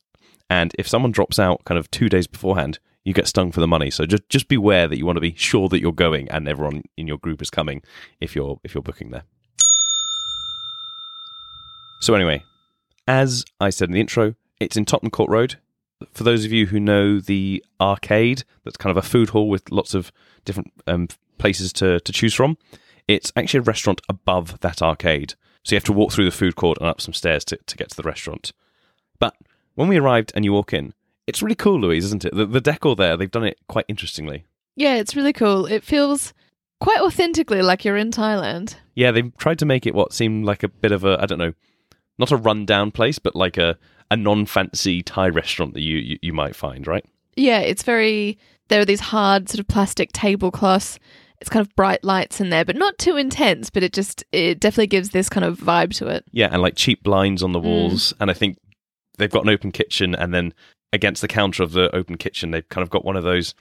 And 0.49 0.73
if 0.79 0.87
someone 0.87 1.13
drops 1.13 1.39
out 1.39 1.65
kind 1.65 1.79
of 1.79 1.91
two 1.91 2.09
days 2.09 2.27
beforehand, 2.27 2.79
you 3.05 3.15
get 3.15 3.27
stung 3.27 3.51
for 3.51 3.61
the 3.61 3.67
money. 3.67 3.91
So 3.91 4.05
just 4.05 4.29
just 4.29 4.49
beware 4.49 4.87
that 4.87 4.99
you 4.99 5.07
want 5.07 5.17
to 5.17 5.23
be 5.23 5.35
sure 5.35 5.69
that 5.69 5.81
you're 5.81 5.93
going 5.93 6.31
and 6.31 6.47
everyone 6.47 6.83
in 6.97 7.07
your 7.07 7.19
group 7.19 7.41
is 7.41 7.51
coming 7.51 7.83
if 8.21 8.37
you're 8.37 8.61
if 8.63 8.75
you're 8.75 8.83
booking 8.83 9.11
there. 9.11 9.25
So 12.01 12.15
anyway, 12.15 12.43
as 13.07 13.45
I 13.61 13.71
said 13.71 13.89
in 13.89 13.93
the 13.93 14.01
intro, 14.01 14.35
it's 14.59 14.77
in 14.77 14.87
Tottenham 14.87 15.11
Court 15.11 15.31
Road. 15.31 15.57
For 16.13 16.25
those 16.25 16.47
of 16.47 16.53
you 16.53 16.67
who 16.67 16.81
know 16.81 17.21
the 17.21 17.63
arcade, 17.79 18.45
that's 18.65 18.79
kind 18.79 18.91
of 18.91 18.97
a 18.97 19.07
food 19.07 19.31
hall 19.31 19.51
with 19.51 19.71
lots 19.71 19.95
of 19.95 20.11
different 20.47 20.73
um, 20.87 21.09
places 21.37 21.73
to, 21.75 22.01
to 22.01 22.13
choose 22.13 22.33
from. 22.33 22.57
It's 23.07 23.33
actually 23.37 23.59
a 23.59 23.65
restaurant 23.65 24.01
above 24.09 24.61
that 24.61 24.81
arcade. 24.81 25.35
So 25.63 25.75
you 25.75 25.77
have 25.77 25.85
to 25.85 25.93
walk 25.93 26.13
through 26.13 26.25
the 26.25 26.31
food 26.31 26.57
court 26.57 26.79
and 26.81 26.89
up 26.89 27.03
some 27.03 27.13
stairs 27.13 27.45
to, 27.47 27.59
to 27.59 27.77
get 27.77 27.91
to 27.91 27.97
the 27.97 28.03
restaurant. 28.03 28.53
But 29.19 29.37
when 29.75 29.89
we 29.89 29.99
arrived 29.99 30.33
and 30.35 30.45
you 30.45 30.55
walk 30.55 30.73
in, 30.73 30.95
it's 31.27 31.43
really 31.43 31.55
cool, 31.55 31.79
Louise, 31.79 32.07
isn't 32.07 32.25
it? 32.25 32.35
The, 32.35 32.47
the 32.47 32.63
decor 32.63 32.97
there, 32.97 33.17
they've 33.19 33.31
done 33.31 33.45
it 33.45 33.59
quite 33.69 33.85
interestingly. 33.89 34.45
Yeah, 34.75 34.97
it's 34.97 35.15
really 35.15 35.35
cool. 35.35 35.67
It 35.67 35.85
feels 35.85 36.33
quite 36.81 37.01
authentically 37.01 37.61
like 37.61 37.85
you're 37.85 37.99
in 37.99 38.11
Thailand. 38.11 38.77
Yeah, 38.95 39.11
they've 39.11 39.37
tried 39.37 39.59
to 39.59 39.67
make 39.67 39.87
it 39.87 39.95
what 39.95 40.15
seemed 40.15 40.47
like 40.47 40.63
a 40.63 40.69
bit 40.69 40.93
of 40.93 41.05
a, 41.05 41.19
I 41.21 41.27
don't 41.27 41.39
know, 41.39 41.53
not 42.21 42.31
a 42.31 42.37
rundown 42.37 42.91
place, 42.91 43.19
but 43.19 43.35
like 43.35 43.57
a, 43.57 43.77
a 44.11 44.17
non 44.17 44.47
fancy 44.47 45.03
Thai 45.03 45.29
restaurant 45.29 45.75
that 45.75 45.81
you, 45.81 45.97
you, 45.97 46.19
you 46.23 46.33
might 46.33 46.55
find, 46.55 46.87
right? 46.87 47.05
Yeah, 47.37 47.61
it's 47.61 47.83
very. 47.83 48.39
There 48.69 48.81
are 48.81 48.85
these 48.85 49.01
hard 49.01 49.49
sort 49.49 49.59
of 49.59 49.67
plastic 49.67 50.11
tablecloths. 50.13 51.01
It's 51.41 51.51
kind 51.51 51.67
of 51.67 51.75
bright 51.75 52.05
lights 52.05 52.41
in 52.41 52.51
there, 52.51 52.65
but 52.65 52.77
not 52.77 52.99
too 52.99 53.17
intense. 53.17 53.71
But 53.71 53.83
it 53.83 53.93
just 53.93 54.25
it 54.31 54.61
definitely 54.61 54.89
gives 54.89 55.11
this 55.11 55.29
kind 55.29 55.45
of 55.45 55.59
vibe 55.59 55.95
to 55.97 56.07
it. 56.07 56.25
Yeah, 56.31 56.49
and 56.53 56.63
like 56.63 56.77
cheap 56.77 57.03
blinds 57.03 57.43
on 57.43 57.53
the 57.53 57.61
mm. 57.61 57.65
walls, 57.65 58.15
and 58.21 58.31
I 58.31 58.35
think 58.35 58.59
they've 59.19 59.31
got 59.31 59.45
an 59.45 59.51
open 59.51 59.73
kitchen, 59.73 60.15
and 60.15 60.33
then 60.33 60.55
against 60.93 61.23
the 61.23 61.29
counter 61.29 61.63
of 61.63 61.73
the 61.73 61.95
open 61.95 62.17
kitchen, 62.17 62.51
they've 62.51 62.69
kind 62.69 62.83
of 62.83 62.91
got 62.91 63.05
one 63.05 63.17
of 63.17 63.25
those 63.25 63.55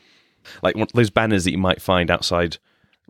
like 0.61 0.75
one 0.75 0.83
of 0.83 0.91
those 0.93 1.09
banners 1.09 1.43
that 1.45 1.51
you 1.51 1.57
might 1.57 1.81
find 1.81 2.11
outside 2.11 2.57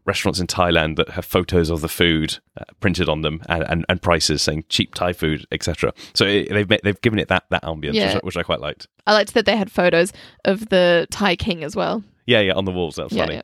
restaurants 0.06 0.40
in 0.40 0.48
Thailand 0.48 0.96
that 0.98 1.10
have 1.10 1.25
photos 1.25 1.69
of 1.69 1.81
the 1.81 1.88
food 1.90 2.38
uh, 2.57 2.63
printed 2.80 3.10
on 3.10 3.22
them 3.22 3.42
and, 3.50 3.63
and, 3.69 3.86
and, 3.90 4.01
prices 4.01 4.42
saying 4.42 4.63
cheap 4.69 4.96
Thai 4.96 5.13
food, 5.13 5.46
etc. 5.51 5.94
So 6.13 6.25
it, 6.25 6.50
they've 6.50 6.69
made, 6.69 6.81
they've 6.84 7.01
given 7.01 7.19
it 7.19 7.28
that 7.28 7.44
that 7.50 7.63
ambience, 7.63 7.94
Yeah. 7.94 8.07
which, 8.07 8.16
I- 8.16 8.25
which 8.25 8.38
I 8.38 8.44
quite 8.44 8.60
liked. 8.62 8.88
I 9.07 9.13
liked 9.13 9.34
that 9.34 9.46
they 9.46 9.57
had 9.57 9.72
photos 9.72 10.12
of 10.46 10.69
the 10.69 11.07
Thai 11.12 11.36
king 11.36 11.63
as 11.63 11.75
well. 11.75 12.04
Yeah, 12.25 12.40
yeah, 12.42 12.54
on 12.54 12.66
the 12.66 12.72
walls. 12.72 12.96
That 12.96 13.04
was 13.06 13.13
Yeah, 13.13 13.24
funny. 13.24 13.36
yeah. 13.36 13.42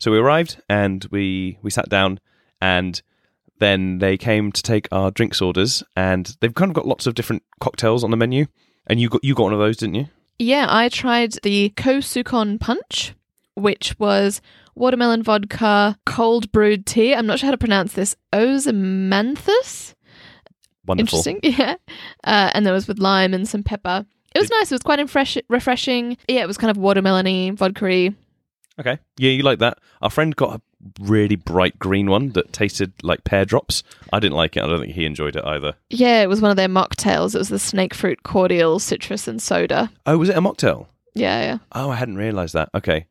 So 0.00 0.10
we 0.12 0.18
arrived 0.18 0.60
and 0.68 1.04
we 1.10 1.58
we 1.62 1.70
sat 1.70 1.88
down 1.88 2.20
and 2.60 3.00
then 3.58 3.98
they 3.98 4.16
came 4.16 4.52
to 4.52 4.62
take 4.62 4.86
our 4.92 5.10
drinks 5.10 5.40
orders 5.42 5.82
and 5.96 6.36
they've 6.40 6.54
kind 6.54 6.70
of 6.70 6.74
got 6.74 6.86
lots 6.86 7.06
of 7.06 7.14
different 7.14 7.42
cocktails 7.60 8.04
on 8.04 8.10
the 8.10 8.16
menu. 8.16 8.46
And 8.86 9.00
you 9.00 9.08
got 9.08 9.24
you 9.24 9.34
got 9.34 9.44
one 9.44 9.52
of 9.52 9.58
those, 9.58 9.76
didn't 9.76 9.96
you? 9.96 10.08
Yeah, 10.38 10.66
I 10.68 10.88
tried 10.88 11.32
the 11.42 11.72
Kosukon 11.76 12.60
Punch, 12.60 13.12
which 13.54 13.98
was 13.98 14.40
watermelon 14.78 15.22
vodka, 15.22 15.98
cold 16.06 16.50
brewed 16.52 16.86
tea. 16.86 17.14
I'm 17.14 17.26
not 17.26 17.38
sure 17.38 17.46
how 17.48 17.52
to 17.52 17.58
pronounce 17.58 17.92
this. 17.92 18.16
Ozymanthus? 18.32 19.94
Wonderful. 20.86 21.18
Interesting. 21.18 21.40
Yeah. 21.58 21.76
Uh, 22.24 22.50
and 22.54 22.64
there 22.64 22.72
was 22.72 22.88
with 22.88 22.98
lime 22.98 23.34
and 23.34 23.46
some 23.48 23.62
pepper. 23.62 24.06
It 24.34 24.40
was 24.40 24.50
nice. 24.50 24.70
It 24.70 24.74
was 24.74 24.82
quite 24.82 24.98
infresh- 24.98 25.42
refreshing. 25.48 26.16
Yeah, 26.28 26.42
it 26.42 26.46
was 26.46 26.58
kind 26.58 26.70
of 26.70 26.76
watermelony, 26.76 27.54
vodka 27.54 28.14
Okay. 28.78 28.98
Yeah, 29.16 29.30
you 29.30 29.42
like 29.42 29.58
that. 29.58 29.78
Our 30.02 30.10
friend 30.10 30.34
got 30.36 30.56
a 30.56 30.62
really 31.00 31.36
bright 31.36 31.78
green 31.78 32.08
one 32.08 32.30
that 32.30 32.52
tasted 32.52 32.92
like 33.02 33.24
pear 33.24 33.44
drops. 33.44 33.82
I 34.12 34.20
didn't 34.20 34.36
like 34.36 34.56
it. 34.56 34.62
I 34.62 34.66
don't 34.66 34.80
think 34.80 34.94
he 34.94 35.04
enjoyed 35.04 35.34
it 35.36 35.44
either. 35.44 35.74
Yeah, 35.90 36.22
it 36.22 36.28
was 36.28 36.40
one 36.40 36.50
of 36.50 36.56
their 36.56 36.68
mocktails. 36.68 37.34
It 37.34 37.38
was 37.38 37.48
the 37.48 37.58
snake 37.58 37.94
fruit 37.94 38.22
cordial, 38.22 38.78
citrus, 38.78 39.26
and 39.26 39.42
soda. 39.42 39.90
Oh, 40.06 40.18
was 40.18 40.28
it 40.28 40.36
a 40.36 40.40
mocktail? 40.40 40.86
Yeah, 41.14 41.40
yeah. 41.42 41.58
Oh, 41.72 41.90
I 41.90 41.96
hadn't 41.96 42.16
realised 42.16 42.54
that. 42.54 42.68
Okay. 42.74 43.06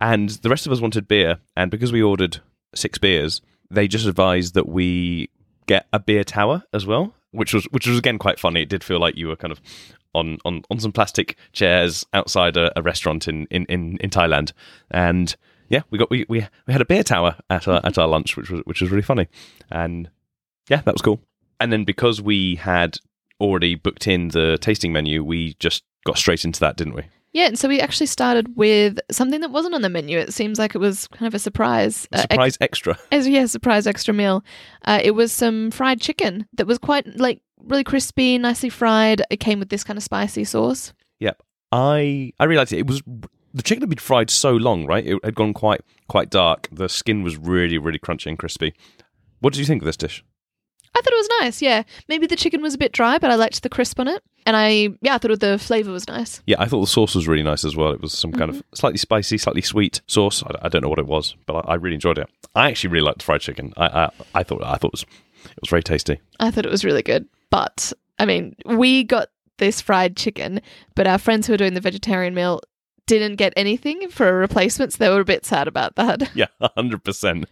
And 0.00 0.30
the 0.30 0.48
rest 0.48 0.66
of 0.66 0.72
us 0.72 0.80
wanted 0.80 1.08
beer, 1.08 1.38
and 1.56 1.70
because 1.70 1.92
we 1.92 2.02
ordered 2.02 2.38
six 2.74 2.98
beers, 2.98 3.40
they 3.70 3.86
just 3.86 4.06
advised 4.06 4.54
that 4.54 4.68
we 4.68 5.28
get 5.66 5.86
a 5.92 5.98
beer 5.98 6.24
tower 6.24 6.62
as 6.72 6.86
well, 6.86 7.14
which 7.32 7.52
was 7.52 7.64
which 7.66 7.86
was 7.86 7.98
again 7.98 8.18
quite 8.18 8.40
funny. 8.40 8.62
It 8.62 8.68
did 8.68 8.82
feel 8.82 8.98
like 8.98 9.16
you 9.16 9.28
were 9.28 9.36
kind 9.36 9.52
of 9.52 9.60
on 10.14 10.38
on, 10.44 10.62
on 10.70 10.80
some 10.80 10.92
plastic 10.92 11.36
chairs 11.52 12.04
outside 12.12 12.56
a, 12.56 12.76
a 12.78 12.82
restaurant 12.82 13.28
in, 13.28 13.46
in, 13.50 13.66
in, 13.66 13.98
in 13.98 14.10
Thailand, 14.10 14.52
and 14.90 15.36
yeah, 15.68 15.82
we 15.90 15.98
got 15.98 16.10
we, 16.10 16.24
we 16.28 16.46
we 16.66 16.72
had 16.72 16.82
a 16.82 16.86
beer 16.86 17.02
tower 17.02 17.36
at 17.48 17.68
our 17.68 17.80
at 17.84 17.98
our 17.98 18.08
lunch, 18.08 18.36
which 18.36 18.50
was 18.50 18.62
which 18.64 18.80
was 18.80 18.90
really 18.90 19.02
funny, 19.02 19.28
and 19.70 20.10
yeah, 20.68 20.80
that 20.82 20.94
was 20.94 21.02
cool. 21.02 21.20
And 21.60 21.72
then 21.72 21.84
because 21.84 22.22
we 22.22 22.56
had 22.56 22.98
already 23.38 23.74
booked 23.74 24.06
in 24.06 24.28
the 24.28 24.58
tasting 24.60 24.92
menu, 24.92 25.22
we 25.22 25.54
just 25.58 25.84
got 26.04 26.18
straight 26.18 26.44
into 26.44 26.60
that, 26.60 26.76
didn't 26.76 26.94
we? 26.94 27.04
Yeah, 27.32 27.46
and 27.46 27.58
so 27.58 27.68
we 27.68 27.80
actually 27.80 28.06
started 28.06 28.56
with 28.56 28.98
something 29.10 29.40
that 29.40 29.50
wasn't 29.52 29.74
on 29.74 29.82
the 29.82 29.88
menu. 29.88 30.18
It 30.18 30.34
seems 30.34 30.58
like 30.58 30.74
it 30.74 30.78
was 30.78 31.06
kind 31.08 31.28
of 31.28 31.34
a 31.34 31.38
surprise. 31.38 32.08
uh, 32.12 32.16
ex- 32.22 32.32
Surprise 32.32 32.58
extra. 32.60 32.98
As 33.12 33.28
yeah, 33.28 33.46
surprise 33.46 33.86
extra 33.86 34.12
meal. 34.12 34.42
Uh, 34.84 34.98
it 35.02 35.12
was 35.12 35.32
some 35.32 35.70
fried 35.70 36.00
chicken 36.00 36.46
that 36.54 36.66
was 36.66 36.78
quite 36.78 37.06
like 37.18 37.40
really 37.62 37.84
crispy, 37.84 38.36
nicely 38.38 38.68
fried. 38.68 39.22
It 39.30 39.38
came 39.38 39.60
with 39.60 39.68
this 39.68 39.84
kind 39.84 39.96
of 39.96 40.02
spicy 40.02 40.42
sauce. 40.44 40.92
Yep. 41.20 41.40
I 41.70 42.32
I 42.40 42.44
really 42.44 42.58
liked 42.58 42.72
it. 42.72 42.78
It 42.78 42.86
was 42.88 43.00
the 43.54 43.62
chicken 43.62 43.82
had 43.82 43.90
been 43.90 43.98
fried 43.98 44.30
so 44.30 44.50
long, 44.52 44.86
right? 44.86 45.06
It 45.06 45.24
had 45.24 45.36
gone 45.36 45.54
quite 45.54 45.82
quite 46.08 46.30
dark. 46.30 46.68
The 46.72 46.88
skin 46.88 47.22
was 47.22 47.36
really 47.36 47.78
really 47.78 47.98
crunchy 48.00 48.26
and 48.26 48.38
crispy. 48.38 48.74
What 49.38 49.52
did 49.52 49.60
you 49.60 49.66
think 49.66 49.82
of 49.82 49.86
this 49.86 49.96
dish? 49.96 50.24
I 50.94 51.00
thought 51.00 51.12
it 51.12 51.16
was 51.16 51.28
nice. 51.40 51.62
Yeah, 51.62 51.82
maybe 52.08 52.26
the 52.26 52.36
chicken 52.36 52.62
was 52.62 52.74
a 52.74 52.78
bit 52.78 52.92
dry, 52.92 53.18
but 53.18 53.30
I 53.30 53.36
liked 53.36 53.62
the 53.62 53.68
crisp 53.68 54.00
on 54.00 54.08
it, 54.08 54.22
and 54.44 54.56
I 54.56 54.88
yeah, 55.00 55.14
I 55.14 55.18
thought 55.18 55.38
the 55.40 55.58
flavor 55.58 55.92
was 55.92 56.08
nice. 56.08 56.42
Yeah, 56.46 56.56
I 56.58 56.66
thought 56.66 56.80
the 56.80 56.86
sauce 56.86 57.14
was 57.14 57.28
really 57.28 57.42
nice 57.42 57.64
as 57.64 57.76
well. 57.76 57.92
It 57.92 58.00
was 58.00 58.12
some 58.12 58.32
kind 58.32 58.50
of 58.50 58.56
mm-hmm. 58.56 58.74
slightly 58.74 58.98
spicy, 58.98 59.38
slightly 59.38 59.62
sweet 59.62 60.00
sauce. 60.06 60.42
I, 60.42 60.66
I 60.66 60.68
don't 60.68 60.82
know 60.82 60.88
what 60.88 60.98
it 60.98 61.06
was, 61.06 61.36
but 61.46 61.64
I, 61.66 61.72
I 61.72 61.74
really 61.74 61.94
enjoyed 61.94 62.18
it. 62.18 62.28
I 62.54 62.68
actually 62.70 62.90
really 62.90 63.06
liked 63.06 63.20
the 63.20 63.24
fried 63.24 63.40
chicken. 63.40 63.72
I 63.76 63.86
I, 63.86 64.10
I 64.34 64.42
thought 64.42 64.62
I 64.64 64.76
thought 64.76 64.88
it 64.88 64.92
was 64.92 65.02
it 65.44 65.60
was 65.60 65.70
very 65.70 65.82
tasty. 65.82 66.20
I 66.40 66.50
thought 66.50 66.66
it 66.66 66.72
was 66.72 66.84
really 66.84 67.02
good, 67.02 67.26
but 67.50 67.92
I 68.18 68.26
mean, 68.26 68.54
we 68.66 69.04
got 69.04 69.28
this 69.58 69.80
fried 69.80 70.16
chicken, 70.16 70.60
but 70.94 71.06
our 71.06 71.18
friends 71.18 71.46
who 71.46 71.52
were 71.52 71.58
doing 71.58 71.74
the 71.74 71.80
vegetarian 71.80 72.34
meal 72.34 72.60
didn't 73.18 73.36
get 73.36 73.52
anything 73.56 74.08
for 74.08 74.28
a 74.28 74.32
replacement, 74.32 74.92
so 74.92 74.98
they 75.04 75.10
were 75.10 75.20
a 75.20 75.24
bit 75.24 75.44
sad 75.44 75.66
about 75.68 75.96
that. 75.96 76.30
Yeah, 76.34 76.46
hundred 76.76 77.02
percent. 77.04 77.46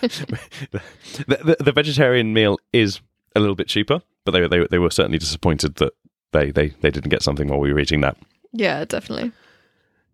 The 0.00 0.80
the- 1.26 1.56
the 1.60 1.72
vegetarian 1.72 2.32
meal 2.32 2.58
is 2.72 3.00
a 3.34 3.40
little 3.40 3.54
bit 3.54 3.68
cheaper, 3.68 4.00
but 4.24 4.32
they 4.32 4.46
they 4.46 4.66
they 4.70 4.78
were 4.78 4.90
certainly 4.90 5.18
disappointed 5.18 5.76
that 5.76 5.92
they 6.32 6.50
they 6.50 6.68
they 6.80 6.90
didn't 6.90 7.10
get 7.10 7.22
something 7.22 7.48
while 7.48 7.60
we 7.60 7.72
were 7.72 7.80
eating 7.80 8.00
that. 8.02 8.16
yeah, 8.52 8.84
definitely. 8.84 9.32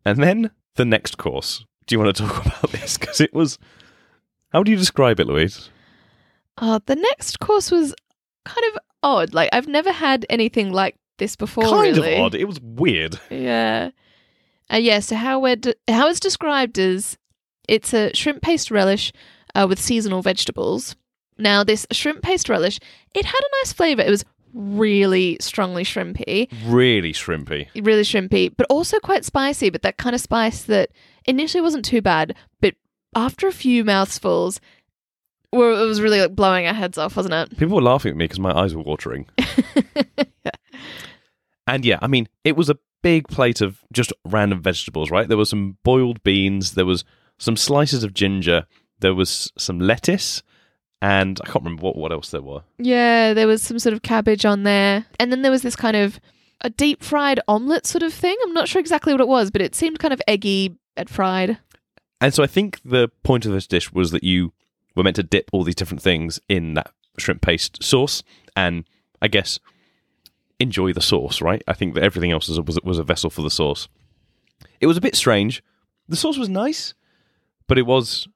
And 0.05 0.23
then 0.23 0.51
the 0.77 0.85
next 0.85 1.17
course. 1.19 1.65
Do 1.87 1.95
you 1.95 2.01
want 2.01 2.17
to 2.17 2.23
talk 2.27 2.47
about 2.47 2.71
this? 2.73 2.99
Because 2.99 3.21
it 3.21 3.33
was. 3.35 3.59
How 4.53 4.63
do 4.63 4.71
you 4.71 4.77
describe 4.77 5.19
it, 5.21 5.27
Louise? 5.27 5.69
Uh, 6.59 6.79
the 6.87 6.95
next 6.97 7.41
course 7.41 7.71
was 7.73 7.95
kind 8.45 8.65
of 8.73 8.79
odd. 9.03 9.35
Like 9.35 9.51
I've 9.53 9.67
never 9.69 9.91
had 9.93 10.25
anything 10.31 10.73
like 10.73 10.97
this 11.19 11.37
before. 11.37 11.65
kind 11.65 11.97
really. 11.97 12.15
of 12.15 12.21
odd. 12.21 12.35
It 12.35 12.45
was 12.47 12.61
weird. 12.61 13.19
Yeah. 13.31 13.91
Uh, 14.73 14.77
yeah, 14.77 15.01
so 15.01 15.15
how, 15.17 15.39
we're 15.39 15.57
de- 15.57 15.75
how 15.89 16.09
it's 16.09 16.21
described 16.21 16.79
is 16.79 17.17
it's 17.69 17.93
a 17.95 18.13
shrimp 18.15 18.43
paste 18.43 18.71
relish 18.71 19.13
uh, 19.55 19.67
with 19.69 19.79
seasonal 19.81 20.23
vegetables. 20.23 20.97
Now, 21.39 21.65
this 21.65 21.87
shrimp 21.93 22.23
paste 22.23 22.49
relish, 22.49 22.79
it 23.15 23.25
had 23.25 23.39
a 23.41 23.51
nice 23.63 23.73
flavour. 23.73 24.03
It 24.03 24.11
was 24.11 24.25
really 24.53 25.37
strongly 25.41 25.83
shrimpy, 25.85 26.49
Really 26.67 27.13
shrimpy. 27.13 27.69
really 27.85 28.03
shrimpy, 28.03 28.53
but 28.57 28.67
also 28.71 28.99
quite 29.01 29.25
spicy, 29.25 29.69
but 29.71 29.83
that 29.83 29.97
kind 29.97 30.15
of 30.15 30.21
spice 30.21 30.63
that 30.65 30.91
initially 31.25 31.61
wasn't 31.61 31.85
too 31.85 32.01
bad, 32.01 32.37
but 32.61 32.75
after 33.17 33.49
a 33.49 33.53
few 33.53 33.83
mouthfuls, 33.85 34.61
well, 35.53 35.83
it 35.83 35.87
was 35.87 36.01
really 36.01 36.21
like 36.21 36.35
blowing 36.37 36.67
our 36.69 36.73
heads 36.75 36.99
off, 36.99 37.17
wasn't 37.17 37.35
it? 37.35 37.59
People 37.59 37.77
were 37.77 37.83
laughing 37.83 38.11
at 38.11 38.17
me 38.17 38.25
because 38.25 38.39
my 38.41 38.53
eyes 38.57 38.75
were 38.75 38.83
watering. 38.83 39.27
And 41.67 41.85
yeah, 41.85 41.99
I 42.03 42.09
mean, 42.09 42.29
it 42.45 42.57
was 42.57 42.69
a 42.69 42.77
big 43.05 43.29
plate 43.29 43.61
of 43.61 43.85
just 43.93 44.15
random 44.25 44.63
vegetables, 44.63 45.11
right? 45.11 45.29
There 45.29 45.37
was 45.37 45.51
some 45.51 45.77
boiled 45.85 46.23
beans, 46.23 46.73
there 46.73 46.87
was 46.87 47.05
some 47.39 47.55
slices 47.55 48.03
of 48.03 48.15
ginger, 48.15 48.67
there 49.01 49.15
was 49.15 49.53
some 49.59 49.79
lettuce, 49.79 50.43
and 51.03 51.39
I 51.43 51.47
can't 51.47 51.63
remember 51.63 51.83
what, 51.83 51.97
what 51.97 52.13
else 52.13 52.31
there 52.31 52.41
were. 52.41 52.63
Yeah, 52.79 53.35
there 53.35 53.47
was 53.47 53.61
some 53.63 53.79
sort 53.79 53.93
of 53.93 54.01
cabbage 54.01 54.47
on 54.47 54.63
there. 54.63 55.05
And 55.21 55.31
then 55.31 55.43
there 55.43 55.51
was 55.51 55.61
this 55.61 55.77
kind 55.77 55.99
of 55.99 56.19
a 56.63 56.71
deep 56.71 57.03
fried 57.03 57.41
omelette 57.47 57.85
sort 57.85 58.03
of 58.03 58.15
thing. 58.15 58.37
I'm 58.43 58.55
not 58.55 58.69
sure 58.69 58.81
exactly 58.81 59.13
what 59.13 59.21
it 59.21 59.29
was, 59.29 59.51
but 59.51 59.61
it 59.61 59.75
seemed 59.75 59.99
kind 59.99 60.15
of 60.15 60.23
eggy 60.27 60.79
and 60.97 61.11
fried. 61.11 61.59
And 62.23 62.33
so 62.33 62.43
I 62.43 62.47
think 62.47 62.81
the 62.87 63.11
point 63.23 63.45
of 63.45 63.53
this 63.53 63.67
dish 63.67 63.93
was 63.93 64.13
that 64.13 64.25
you 64.25 64.55
were 64.97 65.03
meant 65.03 65.17
to 65.17 65.23
dip 65.23 65.51
all 65.53 65.63
these 65.63 65.75
different 65.75 66.01
things 66.01 66.41
in 66.49 66.73
that 66.73 66.91
shrimp 67.19 67.43
paste 67.43 67.83
sauce, 67.83 68.23
and 68.57 68.85
I 69.21 69.29
guess 69.29 69.61
enjoy 70.61 70.93
the 70.93 71.01
sauce, 71.01 71.41
right? 71.41 71.63
I 71.67 71.73
think 71.75 71.95
that 71.95 72.03
everything 72.05 72.31
else 72.33 72.49
was 72.49 72.59
a, 72.59 72.63
was, 72.63 72.77
a- 72.77 72.81
was 72.85 72.99
a 72.99 73.05
vessel 73.05 73.31
for 73.31 73.43
the 73.43 73.51
sauce. 73.51 73.89
It 74.81 74.87
was 74.87 74.97
a 74.97 75.01
bit 75.01 75.17
strange. 75.17 75.63
The 76.09 76.17
sauce 76.17 76.37
was 76.39 76.49
nice, 76.49 76.95
but 77.67 77.79
it 77.79 77.87
was 77.87 78.29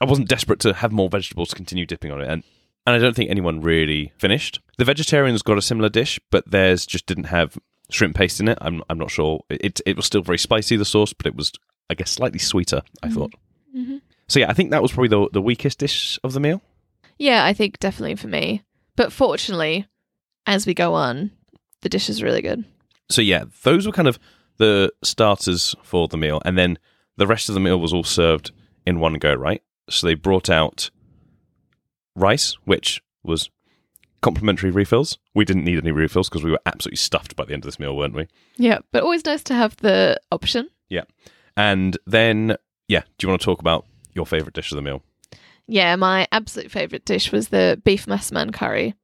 I 0.00 0.04
wasn't 0.04 0.28
desperate 0.28 0.60
to 0.60 0.74
have 0.74 0.92
more 0.92 1.08
vegetables 1.08 1.48
to 1.50 1.56
continue 1.56 1.86
dipping 1.86 2.12
on 2.12 2.20
it, 2.20 2.28
and 2.28 2.42
and 2.86 2.94
I 2.94 2.98
don't 2.98 3.16
think 3.16 3.30
anyone 3.30 3.60
really 3.60 4.12
finished. 4.18 4.60
The 4.78 4.84
vegetarians 4.84 5.42
got 5.42 5.58
a 5.58 5.62
similar 5.62 5.88
dish, 5.88 6.20
but 6.30 6.48
theirs 6.50 6.86
just 6.86 7.06
didn't 7.06 7.24
have 7.24 7.58
shrimp 7.90 8.14
paste 8.14 8.38
in 8.40 8.46
it. 8.48 8.58
I'm 8.60 8.82
I'm 8.88 8.98
not 8.98 9.10
sure. 9.10 9.40
It 9.50 9.80
it 9.86 9.96
was 9.96 10.06
still 10.06 10.22
very 10.22 10.38
spicy 10.38 10.76
the 10.76 10.84
sauce, 10.84 11.12
but 11.12 11.26
it 11.26 11.34
was 11.34 11.50
I 11.90 11.94
guess 11.94 12.10
slightly 12.12 12.38
sweeter. 12.38 12.82
I 13.02 13.08
thought. 13.08 13.32
Mhm. 13.76 14.00
So 14.28 14.38
yeah, 14.40 14.48
I 14.50 14.52
think 14.54 14.70
that 14.70 14.82
was 14.82 14.92
probably 14.92 15.08
the 15.08 15.28
the 15.32 15.42
weakest 15.42 15.78
dish 15.80 16.18
of 16.22 16.32
the 16.32 16.40
meal. 16.40 16.62
Yeah, 17.18 17.44
I 17.44 17.52
think 17.54 17.78
definitely 17.80 18.14
for 18.16 18.28
me. 18.28 18.62
But 18.94 19.12
fortunately, 19.12 19.86
as 20.46 20.66
we 20.66 20.74
go 20.74 20.94
on, 20.94 21.32
the 21.86 21.90
dish 21.90 22.10
is 22.10 22.20
really 22.20 22.42
good. 22.42 22.64
So 23.08 23.22
yeah, 23.22 23.44
those 23.62 23.86
were 23.86 23.92
kind 23.92 24.08
of 24.08 24.18
the 24.56 24.92
starters 25.04 25.76
for 25.84 26.08
the 26.08 26.16
meal, 26.16 26.42
and 26.44 26.58
then 26.58 26.80
the 27.16 27.28
rest 27.28 27.48
of 27.48 27.54
the 27.54 27.60
meal 27.60 27.78
was 27.78 27.92
all 27.92 28.02
served 28.02 28.50
in 28.84 28.98
one 28.98 29.14
go, 29.14 29.32
right? 29.34 29.62
So 29.88 30.08
they 30.08 30.14
brought 30.14 30.50
out 30.50 30.90
rice, 32.16 32.54
which 32.64 33.00
was 33.22 33.50
complimentary 34.20 34.72
refills. 34.72 35.18
We 35.32 35.44
didn't 35.44 35.64
need 35.64 35.78
any 35.78 35.92
refills 35.92 36.28
because 36.28 36.42
we 36.42 36.50
were 36.50 36.58
absolutely 36.66 36.96
stuffed 36.96 37.36
by 37.36 37.44
the 37.44 37.52
end 37.52 37.62
of 37.62 37.68
this 37.68 37.78
meal, 37.78 37.96
weren't 37.96 38.14
we? 38.14 38.26
Yeah, 38.56 38.80
but 38.90 39.04
always 39.04 39.24
nice 39.24 39.44
to 39.44 39.54
have 39.54 39.76
the 39.76 40.20
option. 40.32 40.68
Yeah. 40.88 41.04
And 41.56 41.96
then, 42.04 42.56
yeah, 42.88 43.02
do 43.18 43.26
you 43.26 43.28
want 43.28 43.40
to 43.40 43.44
talk 43.44 43.60
about 43.60 43.86
your 44.12 44.26
favourite 44.26 44.54
dish 44.54 44.72
of 44.72 44.76
the 44.76 44.82
meal? 44.82 45.04
Yeah, 45.68 45.94
my 45.94 46.26
absolute 46.32 46.72
favorite 46.72 47.04
dish 47.04 47.30
was 47.30 47.48
the 47.48 47.80
beef 47.84 48.06
massaman 48.06 48.52
curry. 48.52 48.94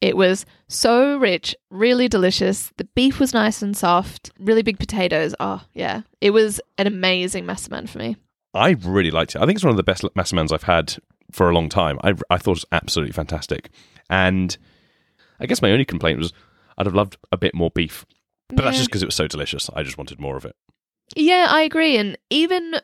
It 0.00 0.16
was 0.16 0.46
so 0.68 1.18
rich, 1.18 1.54
really 1.70 2.08
delicious. 2.08 2.72
The 2.78 2.84
beef 2.94 3.20
was 3.20 3.34
nice 3.34 3.60
and 3.60 3.76
soft, 3.76 4.30
really 4.38 4.62
big 4.62 4.78
potatoes. 4.78 5.34
Oh, 5.40 5.62
yeah. 5.74 6.02
It 6.20 6.30
was 6.30 6.60
an 6.78 6.86
amazing 6.86 7.44
massaman 7.44 7.88
for 7.88 7.98
me. 7.98 8.16
I 8.54 8.70
really 8.82 9.10
liked 9.10 9.34
it. 9.34 9.42
I 9.42 9.46
think 9.46 9.56
it's 9.56 9.64
one 9.64 9.72
of 9.72 9.76
the 9.76 9.82
best 9.82 10.02
massamans 10.16 10.52
I've 10.52 10.62
had 10.62 10.96
for 11.30 11.50
a 11.50 11.54
long 11.54 11.68
time. 11.68 11.98
I, 12.02 12.14
I 12.30 12.38
thought 12.38 12.52
it 12.52 12.62
was 12.62 12.66
absolutely 12.72 13.12
fantastic. 13.12 13.70
And 14.08 14.56
I 15.38 15.46
guess 15.46 15.62
my 15.62 15.70
only 15.70 15.84
complaint 15.84 16.18
was 16.18 16.32
I'd 16.78 16.86
have 16.86 16.94
loved 16.94 17.18
a 17.30 17.36
bit 17.36 17.54
more 17.54 17.70
beef. 17.70 18.06
But 18.48 18.64
that's 18.64 18.78
just 18.78 18.88
because 18.88 19.02
it 19.02 19.06
was 19.06 19.14
so 19.14 19.28
delicious. 19.28 19.70
I 19.76 19.82
just 19.82 19.98
wanted 19.98 20.18
more 20.18 20.36
of 20.36 20.44
it. 20.44 20.56
Yeah, 21.14 21.46
I 21.50 21.62
agree. 21.62 21.96
And 21.96 22.18
even 22.30 22.76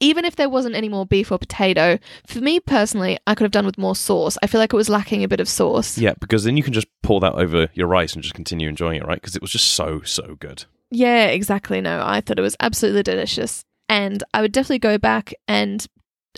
even 0.00 0.24
if 0.24 0.36
there 0.36 0.48
wasn't 0.48 0.74
any 0.74 0.88
more 0.88 1.06
beef 1.06 1.32
or 1.32 1.38
potato, 1.38 1.98
for 2.26 2.40
me 2.40 2.60
personally, 2.60 3.18
I 3.26 3.34
could 3.34 3.44
have 3.44 3.52
done 3.52 3.66
with 3.66 3.78
more 3.78 3.96
sauce. 3.96 4.38
I 4.42 4.46
feel 4.46 4.60
like 4.60 4.72
it 4.72 4.76
was 4.76 4.88
lacking 4.88 5.24
a 5.24 5.28
bit 5.28 5.40
of 5.40 5.48
sauce. 5.48 5.98
Yeah, 5.98 6.14
because 6.20 6.44
then 6.44 6.56
you 6.56 6.62
can 6.62 6.72
just 6.72 6.88
pour 7.02 7.20
that 7.20 7.34
over 7.34 7.68
your 7.74 7.86
rice 7.86 8.14
and 8.14 8.22
just 8.22 8.34
continue 8.34 8.68
enjoying 8.68 9.00
it, 9.00 9.06
right? 9.06 9.20
Because 9.20 9.36
it 9.36 9.42
was 9.42 9.50
just 9.50 9.72
so, 9.72 10.02
so 10.02 10.36
good. 10.38 10.64
Yeah, 10.90 11.26
exactly. 11.26 11.80
No, 11.80 12.02
I 12.04 12.20
thought 12.20 12.38
it 12.38 12.42
was 12.42 12.56
absolutely 12.60 13.02
delicious. 13.02 13.64
And 13.88 14.22
I 14.34 14.40
would 14.40 14.52
definitely 14.52 14.80
go 14.80 14.98
back 14.98 15.34
and 15.46 15.86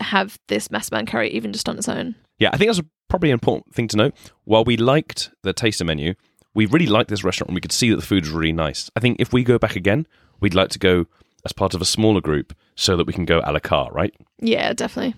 have 0.00 0.38
this 0.48 0.68
massaman 0.68 1.06
curry 1.06 1.30
even 1.30 1.52
just 1.52 1.68
on 1.68 1.78
its 1.78 1.88
own. 1.88 2.14
Yeah, 2.38 2.50
I 2.52 2.56
think 2.56 2.68
that's 2.68 2.78
a, 2.78 2.86
probably 3.08 3.30
an 3.30 3.34
important 3.34 3.74
thing 3.74 3.88
to 3.88 3.96
note. 3.96 4.14
While 4.44 4.64
we 4.64 4.76
liked 4.76 5.30
the 5.42 5.52
taster 5.52 5.84
menu, 5.84 6.14
we 6.54 6.66
really 6.66 6.86
liked 6.86 7.10
this 7.10 7.24
restaurant 7.24 7.50
and 7.50 7.54
we 7.54 7.60
could 7.60 7.72
see 7.72 7.90
that 7.90 7.96
the 7.96 8.02
food 8.02 8.24
was 8.24 8.32
really 8.32 8.52
nice. 8.52 8.90
I 8.96 9.00
think 9.00 9.20
if 9.20 9.32
we 9.32 9.44
go 9.44 9.58
back 9.58 9.76
again, 9.76 10.06
we'd 10.40 10.54
like 10.54 10.70
to 10.70 10.78
go 10.78 11.06
as 11.44 11.52
part 11.52 11.74
of 11.74 11.80
a 11.80 11.84
smaller 11.84 12.20
group 12.20 12.54
so 12.74 12.96
that 12.96 13.06
we 13.06 13.12
can 13.12 13.24
go 13.24 13.40
a 13.44 13.52
la 13.52 13.58
carte, 13.58 13.92
right? 13.92 14.14
Yeah, 14.38 14.72
definitely. 14.72 15.14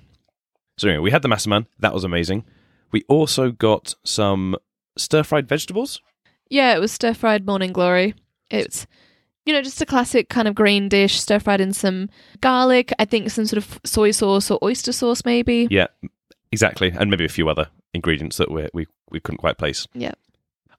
So 0.79 0.89
anyway, 0.89 1.03
we 1.03 1.11
had 1.11 1.23
the 1.23 1.29
massaman. 1.29 1.67
That 1.79 1.95
was 1.95 2.05
amazing. 2.05 2.45
We 2.91 3.05
also 3.09 3.51
got 3.51 3.95
some 4.05 4.57
stir-fried 4.97 5.49
vegetables. 5.49 6.01
Yeah, 6.51 6.75
it 6.75 6.81
was 6.81 6.93
stir 6.93 7.15
fried 7.15 7.47
morning 7.47 7.73
glory. 7.73 8.15
It's, 8.51 8.87
you 9.47 9.53
know, 9.53 9.63
just 9.63 9.81
a 9.81 9.87
classic 9.87 10.29
kind 10.29 10.47
of 10.47 10.55
green 10.55 10.89
dish, 10.89 11.21
stir 11.21 11.39
fried 11.39 11.61
in 11.61 11.73
some 11.73 12.11
garlic, 12.41 12.93
I 12.99 13.07
think 13.07 13.31
some 13.31 13.47
sort 13.47 13.59
of 13.59 13.81
soy 13.85 14.11
sauce 14.11 14.51
or 14.51 14.59
oyster 14.63 14.93
sauce, 14.93 15.25
maybe. 15.25 15.69
Yeah, 15.71 15.87
exactly. 16.51 16.93
And 16.95 17.11
maybe 17.11 17.25
a 17.25 17.31
few 17.31 17.49
other 17.49 17.69
ingredients 17.95 18.37
that 18.37 18.51
we, 18.51 18.69
we, 18.75 18.87
we 19.11 19.21
couldn't 19.21 19.39
quite 19.39 19.59
place. 19.59 19.87
Yeah. 19.95 20.13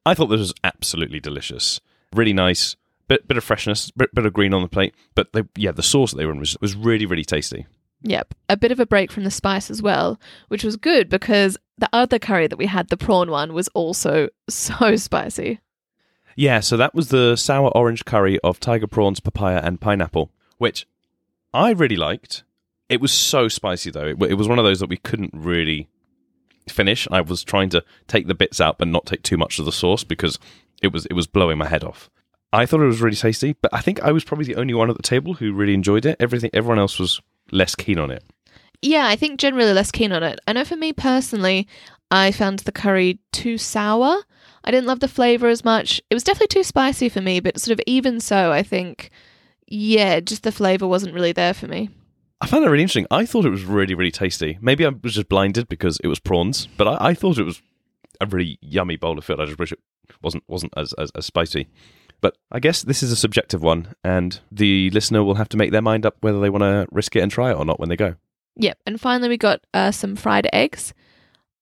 I 0.05 0.13
thought 0.13 0.27
this 0.27 0.39
was 0.39 0.53
absolutely 0.63 1.19
delicious. 1.19 1.79
Really 2.13 2.33
nice. 2.33 2.75
Bit, 3.13 3.27
bit 3.27 3.38
of 3.38 3.43
freshness, 3.43 3.91
bit, 3.91 4.10
bit 4.15 4.25
of 4.25 4.34
green 4.34 4.55
on 4.55 4.63
the 4.63 4.67
plate. 4.67 4.96
But 5.13 5.34
they, 5.34 5.43
yeah, 5.55 5.72
the 5.72 5.84
sauce 5.84 6.10
that 6.10 6.17
they 6.17 6.25
were 6.25 6.32
in 6.32 6.39
was, 6.39 6.58
was 6.60 6.75
really, 6.75 7.05
really 7.05 7.24
tasty. 7.24 7.67
Yep. 8.01 8.34
A 8.50 8.58
bit 8.58 8.72
of 8.72 8.79
a 8.79 8.88
break 8.88 9.12
from 9.12 9.24
the 9.24 9.29
spice 9.29 9.70
as 9.70 9.84
well, 9.84 10.20
which 10.48 10.63
was 10.63 10.77
good 10.77 11.10
because 11.10 11.55
the 11.77 11.88
other 11.93 12.17
curry 12.17 12.48
that 12.48 12.58
we 12.58 12.65
had, 12.65 12.88
the 12.88 12.98
prawn 12.98 13.29
one, 13.29 13.53
was 13.53 13.67
also 13.75 14.29
so 14.50 14.96
spicy. 14.96 15.60
Yeah, 16.36 16.60
so 16.60 16.75
that 16.75 16.96
was 16.96 17.10
the 17.10 17.36
sour 17.36 17.70
orange 17.77 18.03
curry 18.03 18.39
of 18.39 18.60
tiger 18.60 18.88
prawns, 18.88 19.20
papaya, 19.20 19.62
and 19.63 19.79
pineapple, 19.79 20.32
which 20.58 20.88
I 21.53 21.70
really 21.70 21.96
liked. 21.96 22.43
It 22.89 23.00
was 23.00 23.12
so 23.12 23.48
spicy 23.48 23.91
though. 23.91 24.08
It, 24.08 24.24
it 24.24 24.39
was 24.39 24.48
one 24.48 24.58
of 24.58 24.65
those 24.65 24.79
that 24.79 24.89
we 24.89 24.98
couldn't 24.98 25.36
really 25.36 25.88
finish. 26.67 27.08
I 27.12 27.22
was 27.22 27.43
trying 27.43 27.70
to 27.70 27.84
take 28.08 28.25
the 28.25 28.34
bits 28.34 28.60
out, 28.60 28.79
but 28.79 28.88
not 28.88 29.05
take 29.05 29.22
too 29.22 29.38
much 29.38 29.60
of 29.60 29.65
the 29.65 29.72
sauce 29.72 30.03
because 30.03 30.39
it 30.82 30.91
was 30.91 31.05
it 31.05 31.13
was 31.13 31.27
blowing 31.27 31.60
my 31.60 31.67
head 31.67 31.84
off. 31.84 32.10
I 32.53 32.67
thought 32.67 32.81
it 32.81 32.86
was 32.86 33.01
really 33.01 33.15
tasty, 33.15 33.55
but 33.62 33.74
I 33.74 33.81
think 33.81 34.01
I 34.03 34.12
was 34.12 34.24
probably 34.24 34.45
the 34.45 34.55
only 34.55 34.75
one 34.75 34.89
at 34.89 34.95
the 34.95 35.03
table 35.03 35.33
who 35.33 35.53
really 35.53 35.74
enjoyed 35.74 36.05
it. 36.05 36.15
Everything, 36.19 36.51
everyone 36.53 36.77
else 36.77 37.00
was 37.00 37.19
less 37.51 37.74
keen 37.74 37.98
on 37.98 38.12
it. 38.12 38.24
Yeah, 38.83 39.07
I 39.07 39.15
think 39.15 39.39
generally 39.39 39.74
less 39.74 39.89
keen 39.89 40.12
on 40.12 40.22
it. 40.22 40.39
I 40.48 40.53
know 40.53 40.63
for 40.63 40.75
me 40.75 40.93
personally, 40.93 41.67
I 42.12 42.31
found 42.31 42.60
the 42.60 42.72
curry 42.72 43.19
too 43.31 43.57
sour. 43.57 44.17
I 44.63 44.72
didn't 44.72 44.86
love 44.86 45.00
the 45.00 45.07
flavor 45.07 45.48
as 45.48 45.65
much. 45.65 46.00
It 46.12 46.13
was 46.13 46.24
definitely 46.24 46.48
too 46.48 46.63
spicy 46.63 47.10
for 47.10 47.22
me, 47.22 47.39
but 47.39 47.60
sort 47.60 47.74
of 47.74 47.83
even 47.88 48.19
so, 48.19 48.51
I 48.51 48.62
think, 48.62 49.10
yeah, 49.67 50.19
just 50.19 50.43
the 50.43 50.51
flavor 50.51 50.88
wasn't 50.88 51.15
really 51.15 51.31
there 51.31 51.55
for 51.55 51.67
me. 51.67 51.89
I 52.39 52.45
found 52.45 52.63
that 52.63 52.69
really 52.69 52.83
interesting. 52.83 53.07
I 53.10 53.25
thought 53.25 53.45
it 53.45 53.50
was 53.50 53.63
really, 53.63 53.95
really 53.95 54.12
tasty. 54.12 54.60
Maybe 54.62 54.86
I 54.86 54.89
was 54.89 55.15
just 55.15 55.29
blinded 55.29 55.69
because 55.69 55.98
it 56.03 56.07
was 56.07 56.19
prawns, 56.19 56.67
but 56.77 56.88
I, 56.88 57.10
I 57.10 57.13
thought 57.15 57.39
it 57.39 57.43
was 57.43 57.62
a 58.22 58.27
really 58.27 58.60
yummy 58.62 58.98
bowl 58.98 59.17
of 59.17 59.25
food. 59.25 59.39
I 59.39 59.45
just 59.45 59.57
wish 59.57 59.72
it 59.72 59.79
wasn't 60.22 60.43
wasn't 60.48 60.74
as, 60.77 60.93
as, 60.93 61.10
as 61.15 61.25
spicy. 61.25 61.67
But 62.24 62.38
I 62.51 62.60
guess 62.60 62.82
this 62.84 63.03
is 63.03 63.12
a 63.12 63.15
subjective 63.18 63.62
one, 63.62 63.94
and 64.03 64.39
the 64.50 64.89
listener 64.92 65.24
will 65.24 65.36
have 65.36 65.50
to 65.50 65.58
make 65.58 65.72
their 65.72 65.82
mind 65.82 66.06
up 66.06 66.15
whether 66.22 66.39
they 66.39 66.50
want 66.50 66.62
to 66.63 66.88
risk 66.89 67.15
it 67.18 67.20
and 67.20 67.30
try 67.30 67.51
it 67.51 67.56
or 67.56 67.65
not 67.65 67.80
when 67.82 67.89
they 67.89 67.98
go. 67.98 68.15
Yep. 68.56 68.77
And 68.88 69.00
finally, 69.01 69.27
we 69.30 69.38
got 69.38 69.60
uh, 69.74 69.92
some 69.92 70.15
fried 70.15 70.48
eggs. 70.53 70.94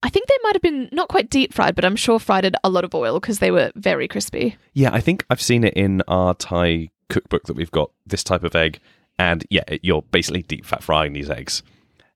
I 0.03 0.09
think 0.09 0.27
they 0.27 0.37
might 0.43 0.53
have 0.55 0.61
been 0.61 0.87
not 0.91 1.07
quite 1.09 1.29
deep 1.31 1.51
fried, 1.51 1.73
but 1.73 1.83
I'm 1.83 1.95
sure 1.95 2.19
fried 2.19 2.45
in 2.45 2.53
a 2.63 2.69
lot 2.69 2.83
of 2.83 2.93
oil 2.93 3.19
because 3.19 3.39
they 3.39 3.49
were 3.49 3.71
very 3.75 4.07
crispy. 4.07 4.55
Yeah, 4.73 4.91
I 4.93 4.99
think 5.01 5.25
I've 5.31 5.41
seen 5.41 5.63
it 5.63 5.73
in 5.73 6.03
our 6.07 6.35
Thai 6.35 6.89
cookbook 7.09 7.43
that 7.45 7.55
we've 7.55 7.71
got 7.71 7.89
this 8.05 8.23
type 8.23 8.43
of 8.43 8.55
egg, 8.55 8.79
and 9.17 9.43
yeah, 9.49 9.63
it- 9.67 9.81
you're 9.83 10.03
basically 10.03 10.43
deep 10.43 10.65
fat 10.65 10.83
frying 10.83 11.13
these 11.13 11.29
eggs, 11.31 11.63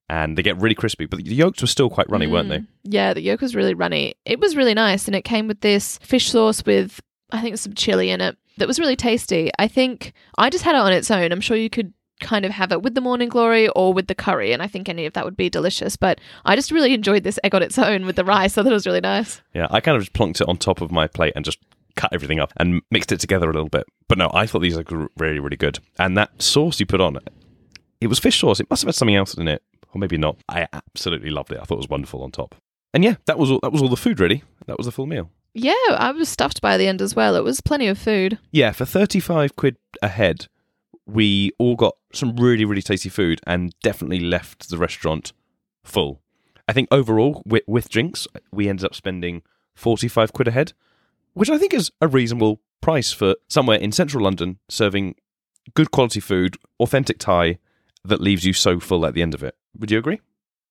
and 0.07 0.37
they 0.37 0.43
get 0.43 0.57
really 0.57 0.75
crispy. 0.75 1.07
But 1.07 1.23
the 1.25 1.33
yolks 1.33 1.61
were 1.61 1.67
still 1.67 1.89
quite 1.89 2.09
runny, 2.11 2.27
weren't 2.27 2.49
they? 2.49 2.59
Mm. 2.59 2.67
Yeah, 2.83 3.13
the 3.15 3.21
yolk 3.21 3.41
was 3.41 3.55
really 3.55 3.73
runny. 3.73 4.13
It 4.23 4.39
was 4.39 4.55
really 4.55 4.75
nice, 4.75 5.07
and 5.07 5.15
it 5.15 5.23
came 5.23 5.47
with 5.47 5.61
this 5.61 5.97
fish 6.03 6.29
sauce 6.29 6.63
with, 6.63 7.01
I 7.31 7.41
think, 7.41 7.57
some 7.57 7.73
chili 7.73 8.09
in 8.09 8.21
it 8.21 8.37
that 8.57 8.67
was 8.67 8.79
really 8.79 8.95
tasty. 8.95 9.51
I 9.59 9.67
think 9.67 10.13
I 10.37 10.49
just 10.49 10.63
had 10.63 10.75
it 10.75 10.79
on 10.79 10.93
its 10.93 11.11
own. 11.11 11.31
I'm 11.31 11.41
sure 11.41 11.57
you 11.57 11.69
could 11.69 11.93
kind 12.21 12.45
of 12.45 12.51
have 12.51 12.71
it 12.71 12.81
with 12.81 12.95
the 12.95 13.01
morning 13.01 13.27
glory 13.27 13.67
or 13.69 13.93
with 13.93 14.07
the 14.07 14.15
curry, 14.15 14.53
and 14.53 14.61
I 14.61 14.67
think 14.67 14.87
any 14.87 15.05
of 15.05 15.13
that 15.13 15.25
would 15.25 15.35
be 15.35 15.49
delicious. 15.49 15.97
But 15.97 16.21
I 16.45 16.55
just 16.55 16.71
really 16.71 16.93
enjoyed 16.93 17.23
this 17.23 17.39
egg 17.43 17.53
on 17.53 17.61
its 17.61 17.77
own 17.77 18.05
with 18.05 18.15
the 18.15 18.23
rice. 18.23 18.57
I 18.57 18.63
thought 18.63 18.71
it 18.71 18.73
was 18.73 18.85
really 18.85 19.01
nice. 19.01 19.41
Yeah, 19.53 19.67
I 19.69 19.81
kind 19.81 19.97
of 19.97 20.03
just 20.03 20.13
plonked 20.13 20.41
it 20.41 20.47
on 20.47 20.57
top 20.57 20.81
of 20.81 20.91
my 20.91 21.07
plate 21.07 21.33
and 21.35 21.43
just 21.43 21.59
cut 21.95 22.11
everything 22.13 22.39
up 22.39 22.53
and 22.57 22.81
mixed 22.91 23.11
it 23.11 23.19
together 23.19 23.49
a 23.49 23.53
little 23.53 23.69
bit. 23.69 23.85
But 24.07 24.17
no, 24.17 24.29
I 24.33 24.45
thought 24.45 24.59
these 24.59 24.77
are 24.77 24.85
really, 25.17 25.39
really 25.39 25.57
good. 25.57 25.79
And 25.97 26.17
that 26.17 26.41
sauce 26.41 26.79
you 26.79 26.85
put 26.85 27.01
on 27.01 27.17
it, 27.17 27.27
it 28.01 28.07
was 28.07 28.19
fish 28.19 28.39
sauce. 28.39 28.59
It 28.59 28.69
must 28.69 28.83
have 28.83 28.87
had 28.89 28.95
something 28.95 29.15
else 29.15 29.33
in 29.33 29.47
it, 29.47 29.63
or 29.93 29.99
maybe 29.99 30.17
not. 30.17 30.37
I 30.47 30.67
absolutely 30.71 31.29
loved 31.29 31.51
it. 31.51 31.59
I 31.59 31.63
thought 31.63 31.75
it 31.75 31.77
was 31.77 31.89
wonderful 31.89 32.23
on 32.23 32.31
top. 32.31 32.55
And 32.93 33.03
yeah, 33.03 33.15
that 33.25 33.37
was 33.37 33.51
all, 33.51 33.59
that 33.61 33.73
was 33.73 33.81
all 33.81 33.89
the 33.89 33.97
food 33.97 34.19
really. 34.19 34.43
That 34.67 34.77
was 34.77 34.85
the 34.85 34.91
full 34.91 35.05
meal. 35.05 35.31
Yeah, 35.57 35.73
I 35.89 36.11
was 36.11 36.27
stuffed 36.27 36.61
by 36.61 36.75
the 36.75 36.85
end 36.85 37.01
as 37.01 37.15
well. 37.15 37.37
It 37.37 37.43
was 37.43 37.61
plenty 37.61 37.87
of 37.87 37.97
food. 37.97 38.37
Yeah, 38.51 38.73
for 38.73 38.83
35 38.83 39.55
quid 39.55 39.77
a 40.01 40.09
head, 40.09 40.47
we 41.05 41.51
all 41.57 41.77
got 41.77 41.95
some 42.13 42.35
really, 42.35 42.65
really 42.65 42.81
tasty 42.81 43.07
food 43.07 43.39
and 43.47 43.73
definitely 43.81 44.19
left 44.19 44.69
the 44.69 44.77
restaurant 44.77 45.31
full. 45.85 46.19
I 46.67 46.73
think 46.73 46.89
overall, 46.91 47.41
with, 47.45 47.63
with 47.67 47.87
drinks, 47.87 48.27
we 48.51 48.67
ended 48.67 48.83
up 48.83 48.95
spending 48.95 49.43
45 49.75 50.33
quid 50.33 50.49
a 50.49 50.51
head, 50.51 50.73
which 51.33 51.49
I 51.49 51.57
think 51.57 51.73
is 51.73 51.89
a 52.01 52.07
reasonable 52.09 52.59
price 52.81 53.13
for 53.13 53.35
somewhere 53.47 53.77
in 53.77 53.93
central 53.93 54.25
London 54.25 54.59
serving 54.67 55.15
good 55.73 55.89
quality 55.89 56.19
food, 56.19 56.57
authentic 56.81 57.17
Thai 57.17 57.59
that 58.03 58.19
leaves 58.19 58.43
you 58.43 58.51
so 58.51 58.81
full 58.81 59.05
at 59.05 59.13
the 59.13 59.21
end 59.21 59.33
of 59.33 59.41
it. 59.41 59.55
Would 59.79 59.89
you 59.89 59.99
agree? 59.99 60.19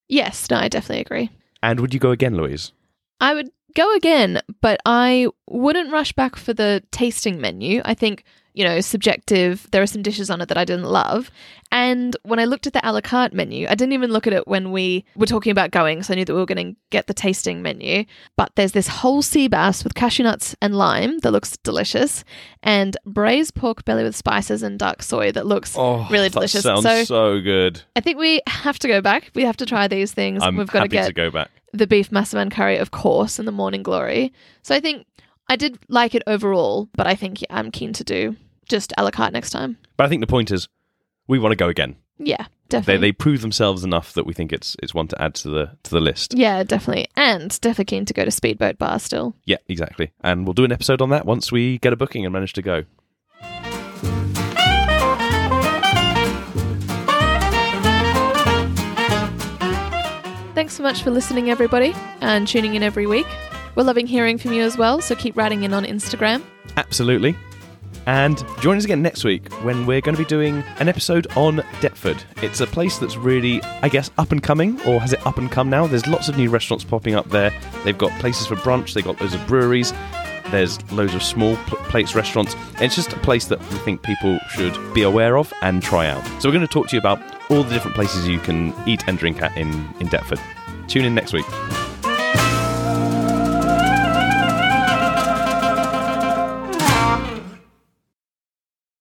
Yes, 0.07 0.47
no, 0.51 0.57
I 0.57 0.67
definitely 0.67 1.01
agree. 1.01 1.31
And 1.63 1.79
would 1.79 1.93
you 1.93 1.99
go 1.99 2.11
again, 2.11 2.37
Louise? 2.37 2.71
I 3.19 3.33
would 3.33 3.49
go 3.75 3.93
again, 3.95 4.41
but 4.61 4.79
I 4.85 5.27
wouldn't 5.47 5.91
rush 5.91 6.11
back 6.13 6.35
for 6.35 6.53
the 6.53 6.81
tasting 6.91 7.39
menu. 7.39 7.81
I 7.85 7.93
think, 7.93 8.23
you 8.53 8.63
know, 8.63 8.79
subjective, 8.81 9.67
there 9.71 9.81
are 9.81 9.87
some 9.87 10.01
dishes 10.01 10.29
on 10.29 10.41
it 10.41 10.47
that 10.47 10.57
I 10.57 10.65
didn't 10.65 10.85
love. 10.85 11.29
And 11.71 12.15
when 12.23 12.39
I 12.39 12.45
looked 12.45 12.67
at 12.67 12.73
the 12.73 12.87
a 12.87 12.91
la 12.93 13.01
carte 13.01 13.33
menu, 13.33 13.67
I 13.69 13.75
didn't 13.75 13.91
even 13.93 14.11
look 14.11 14.27
at 14.27 14.33
it 14.33 14.47
when 14.47 14.71
we 14.71 15.03
were 15.15 15.25
talking 15.25 15.51
about 15.51 15.71
going, 15.71 16.03
so 16.03 16.13
I 16.13 16.15
knew 16.15 16.23
that 16.25 16.33
we 16.33 16.39
were 16.39 16.45
going 16.45 16.73
to 16.73 16.79
get 16.89 17.07
the 17.07 17.13
tasting 17.13 17.61
menu. 17.61 18.05
But 18.37 18.51
there's 18.55 18.71
this 18.71 18.87
whole 18.87 19.21
sea 19.21 19.47
bass 19.49 19.83
with 19.83 19.93
cashew 19.93 20.23
nuts 20.23 20.55
and 20.61 20.75
lime 20.77 21.19
that 21.19 21.31
looks 21.31 21.57
delicious, 21.57 22.23
and 22.63 22.95
braised 23.05 23.55
pork 23.55 23.83
belly 23.83 24.03
with 24.03 24.15
spices 24.15 24.63
and 24.63 24.79
dark 24.79 25.03
soy 25.03 25.31
that 25.33 25.45
looks 25.45 25.75
Oh, 25.77 26.07
really 26.09 26.29
that 26.29 26.33
delicious. 26.33 26.63
Sounds 26.63 26.83
So- 26.83 27.03
so, 27.03 27.41
good. 27.41 27.81
I 27.95 27.99
think 27.99 28.19
we 28.19 28.41
have 28.47 28.79
to 28.79 28.87
go 28.87 29.01
back. 29.01 29.31
We 29.35 29.43
have 29.43 29.57
to 29.57 29.65
try 29.65 29.87
these 29.89 30.13
things. 30.13 30.41
I'm 30.41 30.55
We've 30.55 30.67
got 30.71 30.83
to 30.83 30.87
get 30.87 31.07
to 31.07 31.13
go 31.13 31.29
back. 31.29 31.51
The 31.75 31.87
beef 31.87 32.09
massaman 32.09 32.51
curry, 32.51 32.77
of 32.77 32.91
course, 32.91 33.37
and 33.39 33.47
the 33.47 33.51
morning 33.51 33.83
glory. 33.83 34.33
So 34.63 34.73
I 34.75 34.79
think 34.79 35.05
I 35.49 35.55
did 35.55 35.77
like 35.89 36.15
it 36.15 36.23
overall, 36.27 36.89
but 36.95 37.07
I 37.07 37.15
think 37.15 37.43
I'm 37.49 37.71
keen 37.71 37.93
to 37.93 38.03
do 38.03 38.35
just 38.67 38.93
a 38.97 39.03
la 39.03 39.11
carte 39.11 39.33
next 39.33 39.51
time. 39.51 39.77
But 39.97 40.05
I 40.05 40.09
think 40.09 40.21
the 40.21 40.27
point 40.27 40.51
is, 40.51 40.67
we 41.27 41.39
want 41.39 41.51
to 41.51 41.55
go 41.57 41.69
again. 41.69 41.95
Yeah, 42.17 42.43
They 42.69 42.79
definitely. 42.79 43.07
they 43.09 43.11
prove 43.11 43.41
themselves 43.41 43.83
enough 43.83 44.13
that 44.13 44.25
we 44.25 44.33
think 44.33 44.53
it's 44.53 44.75
it's 44.81 44.93
one 44.93 45.07
to 45.09 45.21
add 45.21 45.35
to 45.35 45.49
the 45.49 45.71
to 45.83 45.91
the 45.91 45.99
list. 45.99 46.33
yeah, 46.33 46.63
definitely. 46.63 47.07
And 47.15 47.49
definitely 47.61 47.85
keen 47.85 48.05
to 48.05 48.13
go 48.13 48.23
to 48.23 48.31
Speedboat 48.31 48.77
Bar 48.77 48.99
still. 48.99 49.35
Yeah, 49.43 49.57
exactly. 49.67 50.11
And 50.21 50.45
we'll 50.45 50.53
do 50.53 50.63
an 50.63 50.71
episode 50.71 51.01
on 51.01 51.09
that 51.09 51.25
once 51.25 51.51
we 51.51 51.77
get 51.79 51.91
a 51.93 51.97
booking 51.97 52.25
and 52.25 52.31
manage 52.33 52.53
to 52.53 52.61
go. 52.61 52.85
Thanks 60.65 60.77
so 60.77 60.81
much 60.81 61.03
for 61.03 61.11
listening, 61.11 61.51
everybody, 61.51 61.93
and 62.21 62.47
tuning 62.47 62.73
in 62.73 62.81
every 62.81 63.05
week. 63.05 63.27
We're 63.75 63.83
loving 63.83 64.07
hearing 64.07 64.39
from 64.39 64.51
you 64.51 64.63
as 64.63 64.79
well, 64.79 64.99
so 64.99 65.13
keep 65.13 65.37
writing 65.37 65.61
in 65.61 65.75
on 65.75 65.85
Instagram. 65.85 66.41
Absolutely. 66.75 67.35
And 68.07 68.43
join 68.61 68.75
us 68.75 68.83
again 68.83 69.03
next 69.03 69.23
week 69.23 69.47
when 69.61 69.85
we're 69.85 70.01
going 70.01 70.15
to 70.15 70.23
be 70.23 70.27
doing 70.27 70.63
an 70.79 70.89
episode 70.89 71.27
on 71.37 71.57
Deptford. 71.81 72.23
It's 72.41 72.61
a 72.61 72.65
place 72.65 72.97
that's 72.97 73.15
really, 73.15 73.61
I 73.83 73.89
guess, 73.89 74.09
up 74.17 74.31
and 74.31 74.41
coming, 74.41 74.81
or 74.87 74.99
has 74.99 75.13
it 75.13 75.23
up 75.27 75.37
and 75.37 75.51
come 75.51 75.69
now? 75.69 75.85
There's 75.85 76.07
lots 76.07 76.29
of 76.29 76.35
new 76.35 76.49
restaurants 76.49 76.83
popping 76.83 77.13
up 77.13 77.29
there. 77.29 77.53
They've 77.83 77.95
got 77.95 78.19
places 78.19 78.47
for 78.47 78.55
brunch, 78.55 78.95
they've 78.95 79.05
got 79.05 79.21
loads 79.21 79.35
of 79.35 79.45
breweries, 79.45 79.93
there's 80.49 80.81
loads 80.91 81.13
of 81.13 81.21
small 81.21 81.57
pl- 81.67 81.77
plates 81.89 82.15
restaurants. 82.15 82.55
It's 82.79 82.95
just 82.95 83.13
a 83.13 83.19
place 83.19 83.45
that 83.45 83.59
we 83.59 83.77
think 83.77 84.01
people 84.01 84.39
should 84.49 84.75
be 84.95 85.03
aware 85.03 85.37
of 85.37 85.53
and 85.61 85.83
try 85.83 86.07
out. 86.07 86.25
So 86.41 86.49
we're 86.49 86.53
going 86.55 86.61
to 86.61 86.73
talk 86.73 86.87
to 86.87 86.95
you 86.95 86.99
about 86.99 87.19
all 87.49 87.63
the 87.63 87.73
different 87.73 87.95
places 87.95 88.27
you 88.27 88.39
can 88.39 88.73
eat 88.87 89.03
and 89.07 89.17
drink 89.17 89.41
at 89.41 89.55
in, 89.57 89.71
in 89.99 90.07
Deptford. 90.07 90.39
Tune 90.87 91.05
in 91.05 91.15
next 91.15 91.33
week. 91.33 91.45